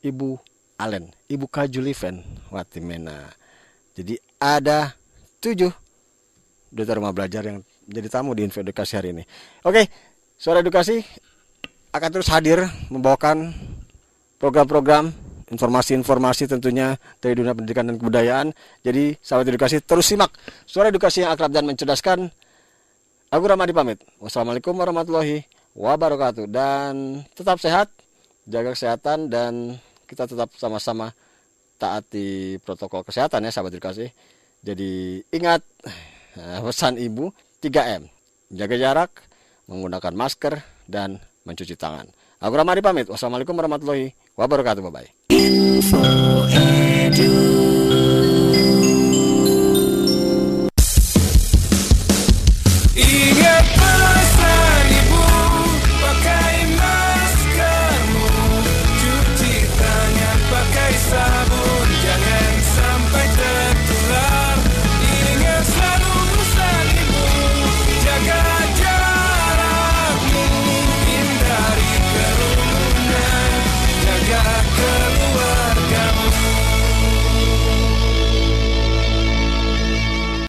Ibu 0.00 0.40
Alen, 0.80 1.12
Ibu 1.28 1.44
Kajuliven 1.50 2.24
Watimena. 2.48 3.28
Jadi 3.92 4.16
ada 4.40 4.96
tujuh 5.42 5.72
duta 6.70 6.92
rumah 6.96 7.12
belajar 7.12 7.44
yang 7.44 7.60
jadi 7.88 8.08
tamu 8.08 8.36
di 8.36 8.44
Info 8.46 8.60
Edukasi 8.60 8.94
hari 8.96 9.12
ini. 9.16 9.24
Oke, 9.64 9.88
suara 10.36 10.60
edukasi 10.60 11.00
akan 11.90 12.08
terus 12.12 12.28
hadir 12.28 12.62
membawakan 12.92 13.50
program-program 14.36 15.10
informasi-informasi 15.48 16.48
tentunya 16.48 16.96
dari 17.20 17.34
dunia 17.36 17.56
pendidikan 17.56 17.88
dan 17.88 17.96
kebudayaan. 17.96 18.46
Jadi 18.84 19.16
sahabat 19.20 19.48
edukasi 19.48 19.80
terus 19.80 20.08
simak 20.08 20.32
suara 20.68 20.92
edukasi 20.92 21.24
yang 21.24 21.32
akrab 21.32 21.52
dan 21.52 21.64
mencerdaskan. 21.64 22.28
Aku 23.28 23.44
Ramadi 23.44 23.76
pamit. 23.76 24.00
Wassalamualaikum 24.24 24.72
warahmatullahi 24.72 25.44
wabarakatuh 25.76 26.48
dan 26.48 27.22
tetap 27.36 27.60
sehat, 27.60 27.92
jaga 28.48 28.72
kesehatan 28.72 29.28
dan 29.28 29.76
kita 30.08 30.24
tetap 30.24 30.48
sama-sama 30.56 31.12
taati 31.76 32.56
protokol 32.64 33.04
kesehatan 33.04 33.44
ya 33.44 33.52
sahabat 33.52 33.76
edukasi. 33.76 34.08
Jadi 34.64 35.22
ingat 35.30 35.62
eh, 36.40 36.58
pesan 36.64 36.96
ibu 36.96 37.30
3M. 37.60 38.08
Jaga 38.48 38.76
jarak, 38.80 39.12
menggunakan 39.68 40.16
masker 40.16 40.64
dan 40.88 41.20
mencuci 41.44 41.76
tangan. 41.76 42.08
Aku 42.38 42.54
Ramadi 42.54 42.78
pamit. 42.78 43.10
Wassalamualaikum 43.10 43.54
warahmatullahi 43.58 44.14
wabarakatuh. 44.38 44.82
Bye 44.86 44.94
bye. 44.94 45.08
Info 45.34 46.02
Edu. 46.54 47.57